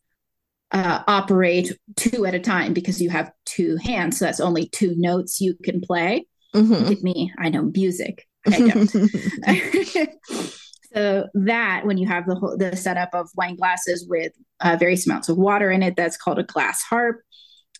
uh, 0.72 1.02
operate 1.06 1.76
two 1.96 2.26
at 2.26 2.34
a 2.34 2.40
time 2.40 2.72
because 2.72 3.00
you 3.00 3.10
have 3.10 3.32
two 3.44 3.76
hands. 3.76 4.18
So 4.18 4.24
that's 4.24 4.40
only 4.40 4.68
two 4.68 4.94
notes 4.96 5.40
you 5.40 5.54
can 5.62 5.80
play. 5.80 6.26
Mm-hmm. 6.54 6.92
At 6.92 7.02
me, 7.02 7.32
I 7.38 7.48
know 7.48 7.62
music. 7.62 8.26
I 8.46 8.58
don't. 8.58 8.90
so 10.94 11.28
that 11.34 11.86
when 11.86 11.98
you 11.98 12.08
have 12.08 12.26
the 12.26 12.34
whole 12.34 12.56
the 12.56 12.76
setup 12.76 13.10
of 13.14 13.28
wine 13.36 13.56
glasses 13.56 14.06
with 14.08 14.32
uh, 14.60 14.76
various 14.78 15.06
amounts 15.06 15.28
of 15.28 15.36
water 15.36 15.70
in 15.70 15.82
it, 15.82 15.96
that's 15.96 16.16
called 16.16 16.38
a 16.38 16.44
glass 16.44 16.82
harp. 16.82 17.20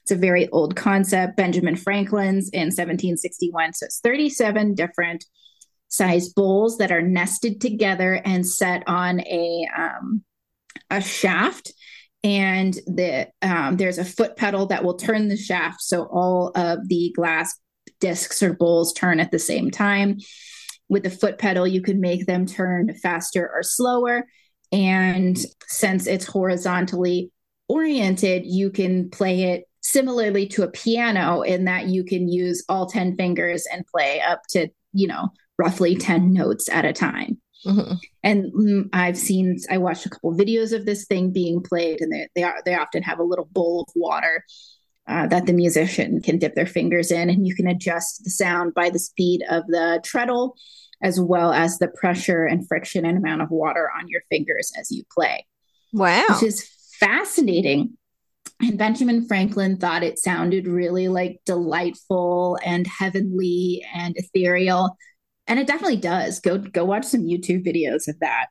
It's 0.03 0.13
a 0.13 0.17
very 0.17 0.49
old 0.49 0.77
concept. 0.77 1.37
Benjamin 1.37 1.77
Franklin's 1.77 2.49
in 2.51 2.69
1761. 2.69 3.75
So 3.75 3.87
it's 3.87 4.01
37 4.01 4.75
different 4.75 5.25
size 5.89 6.29
bowls 6.29 6.79
that 6.79 6.93
are 6.93 7.03
nested 7.03 7.61
together 7.61 8.21
and 8.25 8.47
set 8.47 8.83
on 8.87 9.21
a 9.21 9.67
um, 9.77 10.25
a 10.89 11.01
shaft 11.01 11.73
and 12.23 12.75
the 12.87 13.29
um, 13.43 13.77
there's 13.77 13.99
a 13.99 14.05
foot 14.05 14.37
pedal 14.37 14.67
that 14.67 14.85
will 14.85 14.97
turn 14.97 15.29
the 15.29 15.37
shaft 15.37 15.81
so 15.81 16.05
all 16.05 16.53
of 16.55 16.89
the 16.89 17.13
glass 17.17 17.59
discs 17.99 18.43
or 18.43 18.55
bowls 18.55 18.93
turn 18.93 19.21
at 19.21 19.31
the 19.31 19.39
same 19.39 19.71
time. 19.71 20.19
With 20.89 21.05
the 21.05 21.11
foot 21.11 21.39
pedal 21.39 21.67
you 21.67 21.83
can 21.83 22.01
make 22.01 22.27
them 22.27 22.47
turn 22.47 22.95
faster 22.95 23.51
or 23.55 23.63
slower. 23.63 24.27
And 24.73 25.39
since 25.67 26.07
it's 26.07 26.27
horizontally 26.27 27.31
oriented 27.69 28.45
you 28.45 28.69
can 28.69 29.09
play 29.11 29.45
it 29.45 29.65
similarly 29.81 30.47
to 30.47 30.65
a 30.65 30.71
piano 30.71 31.43
in 31.43 31.65
that 31.65 31.87
you 31.87 32.05
can 32.05 32.29
use 32.29 32.65
all 32.69 32.87
10 32.87 33.17
fingers 33.17 33.65
and 33.73 33.87
play 33.87 34.21
up 34.21 34.43
to 34.49 34.69
you 34.93 35.07
know 35.07 35.29
roughly 35.57 35.95
10 35.95 36.33
notes 36.33 36.69
at 36.69 36.85
a 36.85 36.93
time 36.93 37.41
Mm-hmm. 37.67 37.95
And 38.23 38.53
mm, 38.53 38.89
I've 38.93 39.19
seen, 39.19 39.59
I 39.71 39.79
watched 39.79 40.07
a 40.07 40.11
couple 40.11 40.35
videos 40.35 40.73
of 40.73 40.87
this 40.87 41.07
thing 41.07 41.31
being 41.31 41.63
played, 41.63 42.01
and 42.01 42.13
they 42.13 42.29
they, 42.35 42.43
are, 42.43 42.63
they 42.65 42.75
often 42.75 43.03
have 43.03 43.19
a 43.19 43.25
little 43.25 43.49
bowl 43.53 43.85
of 43.87 43.93
water 43.95 44.45
uh, 45.07 45.27
that 45.27 45.47
the 45.47 45.53
musician 45.53 46.23
can 46.23 46.39
dip 46.39 46.55
their 46.55 46.67
fingers 46.67 47.11
in, 47.11 47.29
and 47.29 47.47
you 47.47 47.55
can 47.55 47.67
adjust 47.67 48.25
the 48.25 48.31
sound 48.31 48.75
by 48.75 48.91
the 48.91 48.99
speed 48.99 49.43
of 49.51 49.67
the 49.67 50.01
treadle, 50.05 50.57
as 51.03 51.21
well 51.21 51.53
as 51.53 51.79
the 51.79 51.89
pressure 51.89 52.45
and 52.45 52.67
friction 52.67 53.05
and 53.05 53.19
amount 53.19 53.43
of 53.43 53.51
water 53.51 53.91
on 53.99 54.09
your 54.09 54.23
fingers 54.31 54.73
as 54.79 54.91
you 54.91 55.03
play. 55.13 55.47
Wow, 55.93 56.25
which 56.31 56.43
is 56.43 56.69
fascinating. 56.99 57.97
And 58.63 58.77
Benjamin 58.77 59.27
Franklin 59.27 59.79
thought 59.79 60.03
it 60.03 60.19
sounded 60.19 60.67
really 60.67 61.09
like 61.09 61.41
delightful 61.47 62.59
and 62.63 62.87
heavenly 62.87 63.83
and 63.95 64.15
ethereal 64.17 64.97
and 65.51 65.59
it 65.59 65.67
definitely 65.67 65.97
does. 65.97 66.41
Go 66.41 66.59
go 66.59 66.85
watch 66.85 67.05
some 67.05 67.23
YouTube 67.23 67.67
videos 67.67 68.09
of 68.09 68.19
that. 68.21 68.47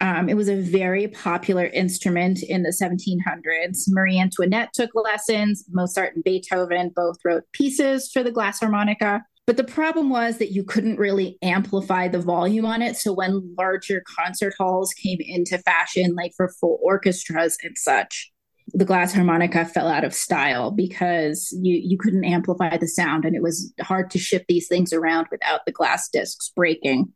Um, 0.00 0.28
it 0.28 0.34
was 0.34 0.48
a 0.48 0.60
very 0.60 1.06
popular 1.06 1.66
instrument 1.66 2.42
in 2.42 2.64
the 2.64 2.70
1700s. 2.70 3.84
Marie 3.88 4.18
Antoinette 4.18 4.72
took 4.74 4.90
lessons. 4.96 5.64
Mozart 5.70 6.16
and 6.16 6.24
Beethoven 6.24 6.90
both 6.96 7.18
wrote 7.24 7.44
pieces 7.52 8.10
for 8.10 8.24
the 8.24 8.32
glass 8.32 8.58
harmonica. 8.58 9.22
But 9.46 9.58
the 9.58 9.64
problem 9.64 10.10
was 10.10 10.38
that 10.38 10.52
you 10.52 10.64
couldn't 10.64 10.98
really 10.98 11.38
amplify 11.42 12.08
the 12.08 12.18
volume 12.18 12.64
on 12.64 12.82
it. 12.82 12.96
So 12.96 13.12
when 13.12 13.54
larger 13.56 14.02
concert 14.16 14.54
halls 14.58 14.92
came 14.94 15.18
into 15.20 15.58
fashion, 15.58 16.14
like 16.16 16.32
for 16.36 16.48
full 16.60 16.80
orchestras 16.82 17.58
and 17.62 17.76
such, 17.76 18.32
the 18.68 18.84
glass 18.84 19.12
harmonica 19.12 19.64
fell 19.64 19.88
out 19.88 20.04
of 20.04 20.14
style 20.14 20.70
because 20.70 21.56
you 21.60 21.80
you 21.82 21.98
couldn't 21.98 22.24
amplify 22.24 22.76
the 22.76 22.88
sound 22.88 23.24
and 23.24 23.36
it 23.36 23.42
was 23.42 23.72
hard 23.80 24.10
to 24.10 24.18
ship 24.18 24.44
these 24.48 24.68
things 24.68 24.92
around 24.92 25.26
without 25.30 25.60
the 25.66 25.72
glass 25.72 26.08
discs 26.08 26.50
breaking. 26.54 27.12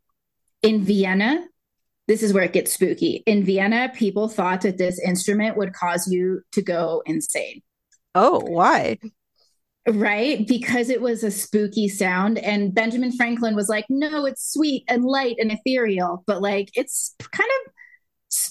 In 0.63 0.83
Vienna, 0.83 1.45
this 2.07 2.23
is 2.23 2.33
where 2.33 2.43
it 2.43 2.53
gets 2.53 2.73
spooky. 2.73 3.23
In 3.25 3.43
Vienna, 3.43 3.91
people 3.93 4.27
thought 4.27 4.61
that 4.61 4.77
this 4.77 4.99
instrument 4.99 5.57
would 5.57 5.73
cause 5.73 6.11
you 6.11 6.41
to 6.53 6.61
go 6.61 7.03
insane. 7.05 7.61
Oh, 8.15 8.39
why? 8.39 8.97
Right? 9.87 10.47
Because 10.47 10.89
it 10.89 11.01
was 11.01 11.23
a 11.23 11.31
spooky 11.31 11.87
sound. 11.87 12.39
And 12.39 12.73
Benjamin 12.73 13.11
Franklin 13.11 13.55
was 13.55 13.69
like, 13.69 13.85
no, 13.89 14.25
it's 14.25 14.53
sweet 14.53 14.83
and 14.87 15.03
light 15.03 15.35
and 15.39 15.51
ethereal, 15.51 16.23
but 16.25 16.41
like 16.41 16.69
it's 16.73 17.15
kind 17.19 17.49
of 17.65 17.66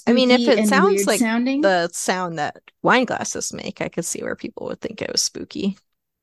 I 0.07 0.13
mean, 0.13 0.31
if 0.31 0.47
it 0.47 0.69
sounds 0.69 1.07
like 1.07 1.19
sounding. 1.19 1.61
the 1.63 1.89
sound 1.93 2.39
that 2.39 2.61
wine 2.83 3.05
glasses 3.05 3.53
make, 3.53 3.81
I 3.81 3.89
could 3.89 4.05
see 4.05 4.23
where 4.23 4.37
people 4.37 4.67
would 4.67 4.81
think 4.81 5.03
it 5.03 5.11
was 5.11 5.23
spooky. 5.23 5.77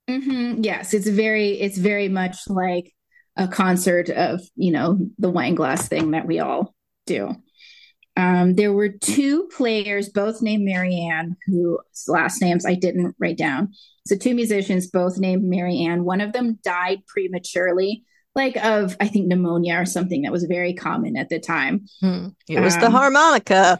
Mm-hmm. 0.10 0.64
Yes, 0.64 0.94
it's 0.94 1.08
very, 1.08 1.60
it's 1.60 1.78
very 1.78 2.10
much 2.10 2.38
like 2.48 2.94
a 3.36 3.48
concert 3.48 4.10
of 4.10 4.42
you 4.56 4.72
know 4.72 4.98
the 5.18 5.30
wine 5.30 5.56
glass 5.56 5.88
thing 5.88 6.12
that 6.12 6.28
we 6.28 6.40
all 6.40 6.74
do. 7.06 7.36
Um, 8.16 8.54
there 8.54 8.72
were 8.72 8.90
two 8.90 9.50
players, 9.56 10.10
both 10.10 10.42
named 10.42 10.64
Marianne, 10.64 11.36
whose 11.48 11.80
last 12.08 12.42
names 12.42 12.66
I 12.66 12.76
didn't 12.76 13.16
write 13.18 13.38
down. 13.38 13.74
So 14.06 14.16
two 14.16 14.36
musicians, 14.36 14.88
both 14.88 15.18
named 15.18 15.44
Marianne. 15.44 16.04
One 16.04 16.22
of 16.22 16.32
them 16.32 16.60
died 16.64 17.00
prematurely 17.08 18.04
like 18.36 18.56
of 18.58 18.96
I 19.00 19.08
think 19.08 19.28
pneumonia 19.28 19.80
or 19.80 19.86
something 19.86 20.24
that 20.24 20.32
was 20.32 20.46
very 20.46 20.74
common 20.74 21.18
at 21.18 21.30
the 21.30 21.40
time. 21.40 21.88
Hmm. 22.02 22.30
It 22.48 22.60
was 22.60 22.76
um, 22.76 22.82
the 22.82 22.90
harmonica. 22.90 23.80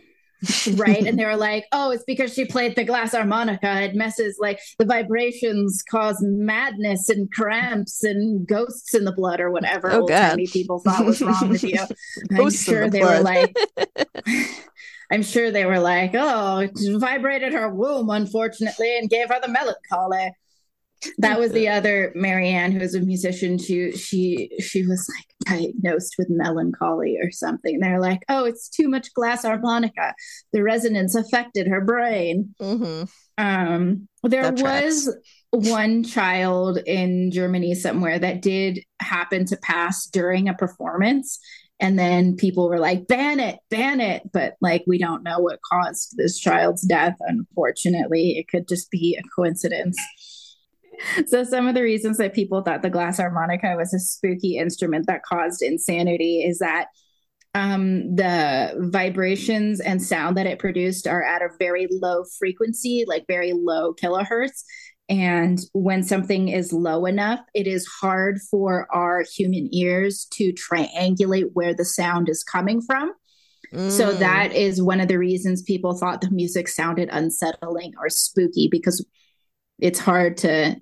right 0.76 1.06
and 1.06 1.18
they 1.18 1.26
were 1.26 1.38
like 1.38 1.66
oh 1.72 1.92
it's 1.92 2.04
because 2.04 2.34
she 2.34 2.44
played 2.44 2.76
the 2.76 2.84
glass 2.84 3.14
harmonica 3.14 3.82
it 3.82 3.96
messes 3.96 4.38
like 4.42 4.60
the 4.78 4.86
vibrations 4.86 5.82
cause 5.90 6.18
madness 6.22 7.08
and 7.08 7.32
cramps 7.32 8.04
and 8.04 8.46
ghosts 8.46 8.94
in 8.94 9.06
the 9.06 9.14
blood 9.14 9.40
or 9.40 9.52
whatever 9.52 9.90
oh, 9.92 10.02
old 10.02 10.10
timey 10.10 10.48
people 10.48 10.80
thought 10.80 11.06
was 11.06 11.22
wrong 11.22 11.48
with 11.48 11.64
you 11.64 11.80
i'm 12.38 12.50
sure 12.50 12.86
the 12.86 12.90
they 12.90 13.00
blood. 13.00 13.18
were 13.18 13.24
like 13.24 13.58
i'm 15.12 15.24
sure 15.24 15.50
they 15.50 15.66
were 15.66 15.80
like 15.80 16.12
oh 16.14 16.58
it 16.58 16.72
vibrated 17.00 17.54
her 17.54 17.74
womb 17.74 18.10
unfortunately 18.10 18.98
and 18.98 19.10
gave 19.10 19.30
her 19.30 19.40
the 19.42 19.48
melancholy 19.48 20.30
that 21.18 21.40
was 21.40 21.52
the 21.52 21.70
other 21.70 22.12
Marianne, 22.16 22.72
who 22.72 22.80
was 22.80 22.96
a 22.96 23.02
musician. 23.02 23.58
She 23.58 23.92
she 23.94 24.50
she 24.60 24.86
was 24.86 25.08
like 25.16 25.60
diagnosed 25.60 26.16
with 26.18 26.28
melancholy 26.30 27.18
or 27.22 27.32
something. 27.32 27.80
They're 27.80 28.02
like, 28.02 28.24
oh, 28.30 28.46
it's 28.46 28.70
too 28.70 28.90
much 28.90 29.14
glass 29.14 29.44
harmonica. 29.44 30.14
The 30.52 30.64
resonance 30.64 31.16
affected 31.16 31.68
her 31.68 31.82
brain. 31.82 32.56
Mm-hmm. 32.62 33.04
Um, 33.38 34.08
there 34.24 34.52
was 34.52 35.16
one 35.52 36.04
child 36.04 36.80
in 36.86 37.32
Germany 37.32 37.76
somewhere 37.76 38.18
that 38.20 38.42
did 38.42 38.80
happen 39.00 39.46
to 39.46 39.58
pass 39.58 40.06
during 40.08 40.50
a 40.50 40.54
performance. 40.54 41.40
And 41.80 42.00
then 42.00 42.36
people 42.36 42.70
were 42.70 42.80
like, 42.80 43.08
ban 43.08 43.40
it, 43.40 43.60
ban 43.70 44.00
it. 44.00 44.24
But 44.32 44.56
like, 44.62 44.84
we 44.88 44.98
don't 44.98 45.24
know 45.24 45.40
what 45.40 45.60
caused 45.70 46.16
this 46.16 46.40
child's 46.40 46.84
death. 46.84 47.16
Unfortunately, 47.22 48.38
it 48.38 48.48
could 48.48 48.68
just 48.68 48.90
be 48.90 49.20
a 49.20 49.28
coincidence. 49.36 49.98
so 51.28 51.44
some 51.44 51.68
of 51.68 51.76
the 51.76 51.84
reasons 51.84 52.18
that 52.18 52.34
people 52.34 52.62
thought 52.62 52.82
the 52.82 52.90
glass 52.90 53.18
harmonica 53.18 53.76
was 53.78 53.94
a 53.94 54.00
spooky 54.00 54.58
instrument 54.58 55.08
that 55.08 55.24
caused 55.24 55.62
insanity 55.62 56.44
is 56.44 56.60
that 56.60 56.88
um, 57.56 58.16
the 58.16 58.74
vibrations 58.80 59.80
and 59.80 60.02
sound 60.02 60.38
that 60.38 60.48
it 60.48 60.60
produced 60.60 61.08
are 61.08 61.24
at 61.24 61.42
a 61.42 61.50
very 61.60 61.88
low 61.92 62.24
frequency, 62.40 63.06
like 63.08 63.26
very 63.28 63.54
low 63.54 63.94
kilohertz. 63.94 64.64
And 65.10 65.60
when 65.74 66.02
something 66.02 66.48
is 66.48 66.74
low 66.74 67.06
enough, 67.06 67.42
it 67.54 67.68
is 67.68 67.86
hard 67.86 68.40
for 68.50 68.88
our 68.92 69.24
human 69.36 69.70
ears 69.74 70.26
to 70.34 70.54
triangulate 70.54 71.50
where 71.54 71.76
the 71.76 71.86
sound 71.86 72.30
is 72.30 72.44
coming 72.44 72.82
from. 72.82 73.14
Mm. 73.74 73.92
So 73.92 74.14
that 74.14 74.54
is 74.54 74.82
one 74.82 75.00
of 75.00 75.08
the 75.08 75.20
reasons 75.20 75.62
people 75.62 75.96
thought 75.98 76.22
the 76.22 76.32
music 76.32 76.68
sounded 76.68 77.10
unsettling 77.12 77.94
or 78.00 78.10
spooky 78.10 78.68
because 78.72 79.06
it's 79.80 80.00
hard 80.00 80.38
to 80.38 80.76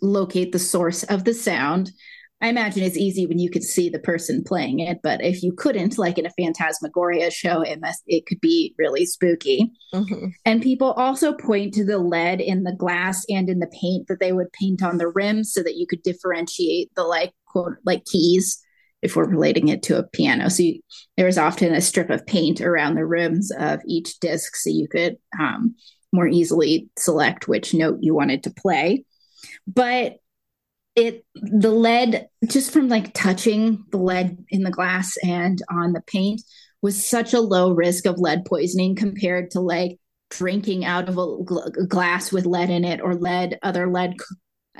locate 0.00 0.52
the 0.52 0.58
source 0.58 1.04
of 1.04 1.24
the 1.24 1.34
sound. 1.34 1.92
I 2.40 2.48
imagine 2.48 2.82
it's 2.82 2.96
easy 2.96 3.24
when 3.24 3.38
you 3.38 3.48
could 3.48 3.62
see 3.62 3.88
the 3.88 4.00
person 4.00 4.42
playing 4.42 4.80
it, 4.80 4.98
but 5.00 5.22
if 5.22 5.44
you 5.44 5.52
couldn't, 5.52 5.96
like 5.96 6.18
in 6.18 6.26
a 6.26 6.30
Phantasmagoria 6.30 7.30
show, 7.30 7.60
it 7.60 7.80
must 7.80 8.02
it 8.08 8.26
could 8.26 8.40
be 8.40 8.74
really 8.76 9.06
spooky. 9.06 9.70
Mm-hmm. 9.94 10.26
And 10.44 10.60
people 10.60 10.90
also 10.92 11.34
point 11.34 11.72
to 11.74 11.84
the 11.84 11.98
lead 11.98 12.40
in 12.40 12.64
the 12.64 12.74
glass 12.74 13.24
and 13.28 13.48
in 13.48 13.60
the 13.60 13.70
paint 13.80 14.08
that 14.08 14.18
they 14.18 14.32
would 14.32 14.52
paint 14.52 14.82
on 14.82 14.98
the 14.98 15.06
rims 15.06 15.52
so 15.52 15.62
that 15.62 15.76
you 15.76 15.86
could 15.86 16.02
differentiate 16.02 16.92
the 16.96 17.04
like 17.04 17.32
quote 17.46 17.76
like 17.84 18.04
keys 18.06 18.60
if 19.02 19.14
we're 19.14 19.28
relating 19.28 19.68
it 19.68 19.84
to 19.84 19.98
a 19.98 20.02
piano. 20.02 20.48
So 20.48 20.64
you, 20.64 20.80
there 21.16 21.26
was 21.26 21.38
often 21.38 21.72
a 21.72 21.80
strip 21.80 22.10
of 22.10 22.26
paint 22.26 22.60
around 22.60 22.96
the 22.96 23.06
rims 23.06 23.52
of 23.52 23.80
each 23.86 24.18
disc 24.18 24.56
so 24.56 24.70
you 24.70 24.88
could 24.88 25.16
um, 25.40 25.76
more 26.12 26.26
easily 26.26 26.88
select 26.98 27.48
which 27.48 27.74
note 27.74 27.98
you 28.00 28.14
wanted 28.14 28.42
to 28.42 28.50
play 28.50 29.04
but 29.66 30.16
it 30.94 31.24
the 31.34 31.70
lead 31.70 32.26
just 32.46 32.72
from 32.72 32.88
like 32.88 33.14
touching 33.14 33.84
the 33.90 33.98
lead 33.98 34.36
in 34.50 34.62
the 34.62 34.70
glass 34.70 35.16
and 35.24 35.62
on 35.70 35.92
the 35.92 36.02
paint 36.02 36.42
was 36.82 37.06
such 37.06 37.32
a 37.32 37.40
low 37.40 37.72
risk 37.72 38.06
of 38.06 38.18
lead 38.18 38.44
poisoning 38.44 38.94
compared 38.94 39.50
to 39.50 39.60
like 39.60 39.98
drinking 40.30 40.84
out 40.84 41.08
of 41.08 41.16
a 41.16 41.26
gl- 41.26 41.88
glass 41.88 42.32
with 42.32 42.46
lead 42.46 42.70
in 42.70 42.84
it 42.84 43.00
or 43.00 43.14
lead 43.14 43.58
other 43.62 43.90
lead 43.90 44.14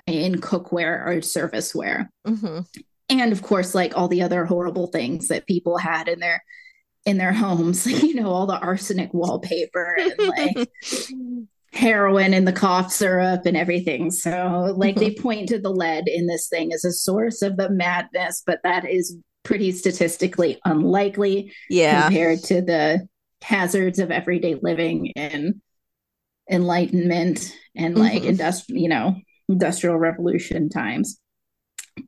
in 0.06 0.40
cookware 0.40 1.06
or 1.06 1.16
surfaceware 1.16 2.08
mm-hmm. 2.26 2.60
and 3.08 3.32
of 3.32 3.42
course 3.42 3.74
like 3.74 3.96
all 3.96 4.08
the 4.08 4.22
other 4.22 4.44
horrible 4.44 4.88
things 4.88 5.28
that 5.28 5.46
people 5.46 5.78
had 5.78 6.08
in 6.08 6.18
their 6.18 6.42
in 7.04 7.18
their 7.18 7.32
homes 7.32 7.86
like 7.86 8.02
you 8.02 8.14
know 8.14 8.30
all 8.30 8.46
the 8.46 8.58
arsenic 8.58 9.12
wallpaper 9.12 9.96
and 9.98 10.14
like 10.18 10.68
heroin 11.72 12.34
and 12.34 12.46
the 12.46 12.52
cough 12.52 12.92
syrup 12.92 13.46
and 13.46 13.56
everything. 13.56 14.10
So, 14.10 14.74
like, 14.76 14.96
they 14.96 15.14
point 15.18 15.48
to 15.48 15.58
the 15.58 15.70
lead 15.70 16.04
in 16.06 16.26
this 16.26 16.48
thing 16.48 16.72
as 16.72 16.84
a 16.84 16.92
source 16.92 17.42
of 17.42 17.56
the 17.56 17.70
madness, 17.70 18.42
but 18.46 18.60
that 18.62 18.88
is 18.88 19.16
pretty 19.42 19.72
statistically 19.72 20.60
unlikely 20.64 21.52
yeah. 21.68 22.02
compared 22.02 22.40
to 22.44 22.62
the 22.62 23.08
hazards 23.42 23.98
of 23.98 24.10
everyday 24.10 24.54
living 24.54 25.12
and 25.16 25.60
enlightenment 26.50 27.56
and 27.74 27.98
like 27.98 28.20
mm-hmm. 28.20 28.30
industrial, 28.30 28.80
you 28.80 28.88
know, 28.88 29.16
industrial 29.48 29.96
revolution 29.96 30.68
times. 30.68 31.18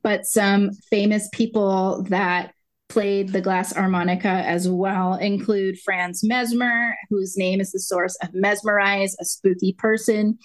But 0.01 0.25
some 0.25 0.71
famous 0.89 1.27
people 1.33 2.03
that 2.09 2.53
played 2.87 3.29
the 3.29 3.41
glass 3.41 3.73
harmonica 3.73 4.27
as 4.27 4.69
well 4.69 5.15
include 5.15 5.79
Franz 5.79 6.23
Mesmer, 6.23 6.95
whose 7.09 7.37
name 7.37 7.59
is 7.59 7.71
the 7.71 7.79
source 7.79 8.15
of 8.21 8.33
Mesmerize, 8.33 9.15
a 9.19 9.25
spooky 9.25 9.73
person 9.73 10.37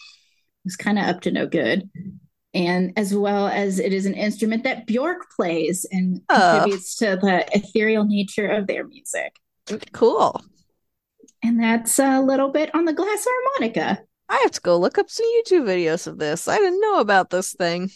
who's 0.65 0.77
kind 0.77 0.99
of 0.99 1.05
up 1.05 1.21
to 1.23 1.31
no 1.31 1.47
good. 1.47 1.89
And 2.53 2.93
as 2.97 3.15
well 3.15 3.47
as 3.47 3.79
it 3.79 3.93
is 3.93 4.07
an 4.07 4.15
instrument 4.15 4.65
that 4.65 4.87
Bjork 4.87 5.31
plays 5.37 5.87
and 5.91 6.21
oh. 6.29 6.59
contributes 6.59 6.97
to 6.97 7.19
the 7.21 7.47
ethereal 7.53 8.05
nature 8.05 8.49
of 8.49 8.67
their 8.67 8.87
music. 8.87 9.37
Cool. 9.93 10.43
And 11.43 11.63
that's 11.63 11.99
a 11.99 12.21
little 12.21 12.51
bit 12.51 12.75
on 12.75 12.85
the 12.85 12.93
glass 12.93 13.27
harmonica. 13.29 14.03
I 14.29 14.37
have 14.43 14.51
to 14.53 14.61
go 14.61 14.79
look 14.79 14.99
up 14.99 15.11
some 15.11 15.27
YouTube 15.27 15.65
videos 15.65 16.07
of 16.07 16.19
this. 16.19 16.49
I 16.49 16.59
didn't 16.59 16.81
know 16.81 17.01
about 17.01 17.31
this 17.31 17.53
thing. 17.53 17.91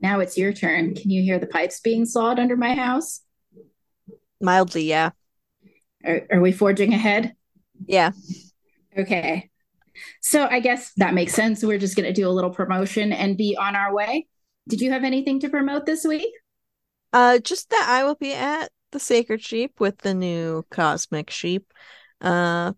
Now 0.00 0.20
it's 0.20 0.38
your 0.38 0.52
turn. 0.52 0.94
Can 0.94 1.10
you 1.10 1.22
hear 1.22 1.38
the 1.38 1.46
pipes 1.46 1.80
being 1.80 2.04
sawed 2.04 2.38
under 2.38 2.56
my 2.56 2.74
house? 2.74 3.20
Mildly, 4.40 4.84
yeah. 4.84 5.10
Are, 6.04 6.26
are 6.32 6.40
we 6.40 6.52
forging 6.52 6.94
ahead? 6.94 7.34
Yeah. 7.86 8.12
Okay. 8.96 9.50
So 10.20 10.46
I 10.46 10.60
guess 10.60 10.92
that 10.96 11.14
makes 11.14 11.34
sense. 11.34 11.62
We're 11.62 11.78
just 11.78 11.96
going 11.96 12.06
to 12.06 12.12
do 12.12 12.28
a 12.28 12.30
little 12.30 12.50
promotion 12.50 13.12
and 13.12 13.36
be 13.36 13.56
on 13.58 13.74
our 13.74 13.92
way. 13.92 14.26
Did 14.68 14.80
you 14.80 14.92
have 14.92 15.04
anything 15.04 15.40
to 15.40 15.48
promote 15.48 15.86
this 15.86 16.04
week? 16.04 16.32
Uh, 17.12 17.38
just 17.38 17.70
that 17.70 17.86
I 17.88 18.04
will 18.04 18.14
be 18.14 18.34
at 18.34 18.70
the 18.92 19.00
Sacred 19.00 19.42
Sheep 19.42 19.80
with 19.80 19.98
the 19.98 20.14
new 20.14 20.64
Cosmic 20.70 21.30
Sheep 21.30 21.72
uh 22.20 22.72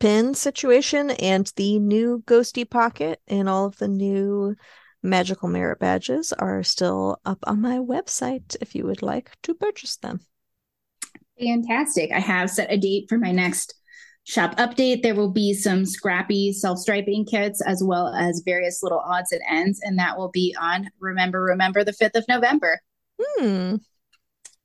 pin 0.00 0.32
situation 0.32 1.10
and 1.10 1.52
the 1.56 1.78
new 1.78 2.22
Ghosty 2.26 2.68
Pocket 2.68 3.20
and 3.26 3.48
all 3.48 3.66
of 3.66 3.76
the 3.78 3.88
new 3.88 4.54
magical 5.02 5.48
merit 5.48 5.78
badges 5.78 6.32
are 6.32 6.62
still 6.62 7.20
up 7.24 7.38
on 7.46 7.60
my 7.60 7.78
website 7.78 8.56
if 8.60 8.74
you 8.74 8.84
would 8.86 9.02
like 9.02 9.36
to 9.42 9.54
purchase 9.54 9.96
them. 9.96 10.20
Fantastic. 11.40 12.10
I 12.12 12.20
have 12.20 12.50
set 12.50 12.72
a 12.72 12.76
date 12.76 13.06
for 13.08 13.18
my 13.18 13.32
next 13.32 13.74
shop 14.24 14.56
update. 14.56 15.02
There 15.02 15.14
will 15.14 15.30
be 15.30 15.54
some 15.54 15.86
scrappy 15.86 16.52
self 16.52 16.78
striping 16.78 17.24
kits 17.24 17.62
as 17.62 17.82
well 17.84 18.08
as 18.08 18.42
various 18.44 18.82
little 18.82 19.00
odds 19.00 19.32
and 19.32 19.42
ends, 19.50 19.80
and 19.82 19.98
that 19.98 20.18
will 20.18 20.30
be 20.30 20.54
on 20.60 20.90
Remember, 21.00 21.42
Remember 21.42 21.84
the 21.84 21.92
5th 21.92 22.16
of 22.16 22.24
November. 22.28 22.80
Hmm. 23.20 23.76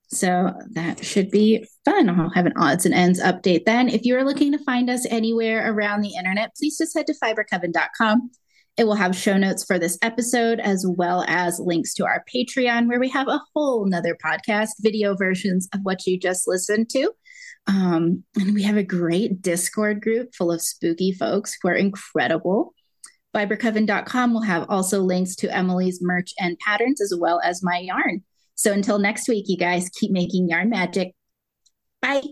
So 0.08 0.54
that 0.72 1.04
should 1.04 1.32
be 1.32 1.66
fun. 1.86 2.10
I'll 2.10 2.30
have 2.30 2.46
an 2.46 2.54
odds 2.56 2.86
and 2.86 2.94
ends 2.94 3.20
update 3.20 3.66
then. 3.66 3.90
If 3.90 4.04
you're 4.04 4.24
looking 4.24 4.52
to 4.52 4.64
find 4.64 4.90
us 4.90 5.08
anywhere 5.10 5.72
around 5.72 6.02
the 6.02 6.16
internet, 6.16 6.56
please 6.56 6.78
just 6.78 6.96
head 6.96 7.08
to 7.08 7.14
fibercoven.com. 7.14 8.30
It 8.76 8.86
will 8.86 8.96
have 8.96 9.16
show 9.16 9.38
notes 9.38 9.64
for 9.64 9.78
this 9.78 10.00
episode 10.02 10.60
as 10.60 10.86
well 10.88 11.24
as 11.28 11.60
links 11.60 11.94
to 11.96 12.06
our 12.06 12.24
Patreon, 12.34 12.88
where 12.88 13.00
we 13.00 13.10
have 13.10 13.28
a 13.28 13.42
whole 13.54 13.86
nother 13.86 14.18
podcast, 14.24 14.70
video 14.80 15.16
versions 15.16 15.70
of 15.74 15.82
what 15.84 16.08
you 16.08 16.20
just 16.20 16.48
listened 16.48 16.90
to. 16.90 17.12
Um, 17.68 18.24
and 18.36 18.54
we 18.54 18.64
have 18.64 18.78
a 18.78 18.84
great 18.84 19.42
Discord 19.42 20.02
group 20.02 20.34
full 20.36 20.52
of 20.52 20.62
spooky 20.62 21.12
folks 21.12 21.56
who 21.62 21.70
are 21.70 21.76
incredible. 21.76 22.74
Fibercoven.com 23.36 24.34
will 24.34 24.42
have 24.42 24.66
also 24.70 25.02
links 25.02 25.36
to 25.38 25.56
Emily's 25.56 26.00
merch 26.02 26.34
and 26.40 26.58
patterns 26.60 27.02
as 27.02 27.14
well 27.18 27.40
as 27.44 27.64
my 27.64 27.78
yarn. 27.78 28.24
So 28.56 28.72
until 28.72 29.00
next 29.00 29.28
week, 29.28 29.46
you 29.48 29.58
guys 29.58 29.90
keep 29.90 30.12
making 30.12 30.50
yarn 30.50 30.70
magic. 30.70 31.14
Bye. 32.02 32.24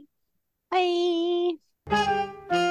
Bye. 0.69 2.67